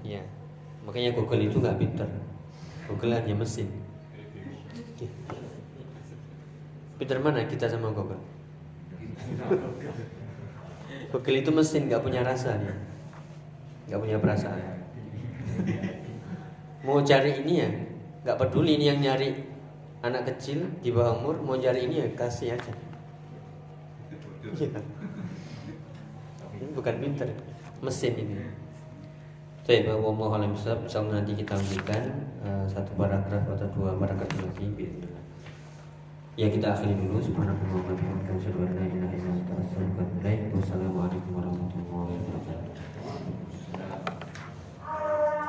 ya 0.06 0.22
makanya 0.86 1.14
Google 1.14 1.46
itu 1.46 1.62
nggak 1.62 1.78
pinter 1.78 2.10
Google 2.90 3.14
hanya 3.14 3.36
mesin 3.38 3.70
Pinter 7.00 7.16
mana 7.24 7.48
kita 7.48 7.72
sama 7.72 7.96
Google? 7.96 8.20
Google 11.16 11.38
itu 11.40 11.48
mesin 11.56 11.88
nggak 11.88 12.04
punya 12.04 12.28
rasa 12.28 12.60
dia, 12.60 12.76
nggak 13.88 14.00
punya 14.04 14.18
perasaan. 14.20 14.60
Mau 16.84 17.00
cari 17.00 17.40
ini 17.40 17.54
ya, 17.64 17.72
nggak 18.28 18.36
peduli 18.36 18.76
ini 18.76 18.92
yang 18.92 19.00
nyari 19.00 19.32
anak 20.04 20.28
kecil 20.28 20.68
di 20.84 20.92
bawah 20.92 21.24
umur, 21.24 21.40
mau 21.40 21.56
cari 21.56 21.88
ini 21.88 22.04
ya 22.04 22.08
kasih 22.20 22.60
aja. 22.60 22.76
Iya. 24.40 24.80
Ini 26.60 26.72
bukan 26.76 26.96
pinter, 27.00 27.28
mesin 27.84 28.14
ini. 28.16 28.36
Jadi 29.70 29.86
bahwa 29.86 30.10
mohon 30.10 30.50
misal 30.50 30.82
nanti 31.14 31.38
kita 31.38 31.54
ambilkan 31.54 32.04
uh, 32.42 32.66
satu 32.66 32.90
paragraf 32.98 33.46
atau 33.46 33.70
dua 33.76 33.94
paragraf 34.02 34.32
lagi 34.42 34.74
Ya 36.40 36.48
kita 36.48 36.72
akhiri 36.72 36.96
dulu 36.96 37.20
subhanallah. 37.20 37.84
Wassalamualaikum 40.56 41.32
warahmatullahi 41.36 42.16
wabarakatuh. 42.16 42.59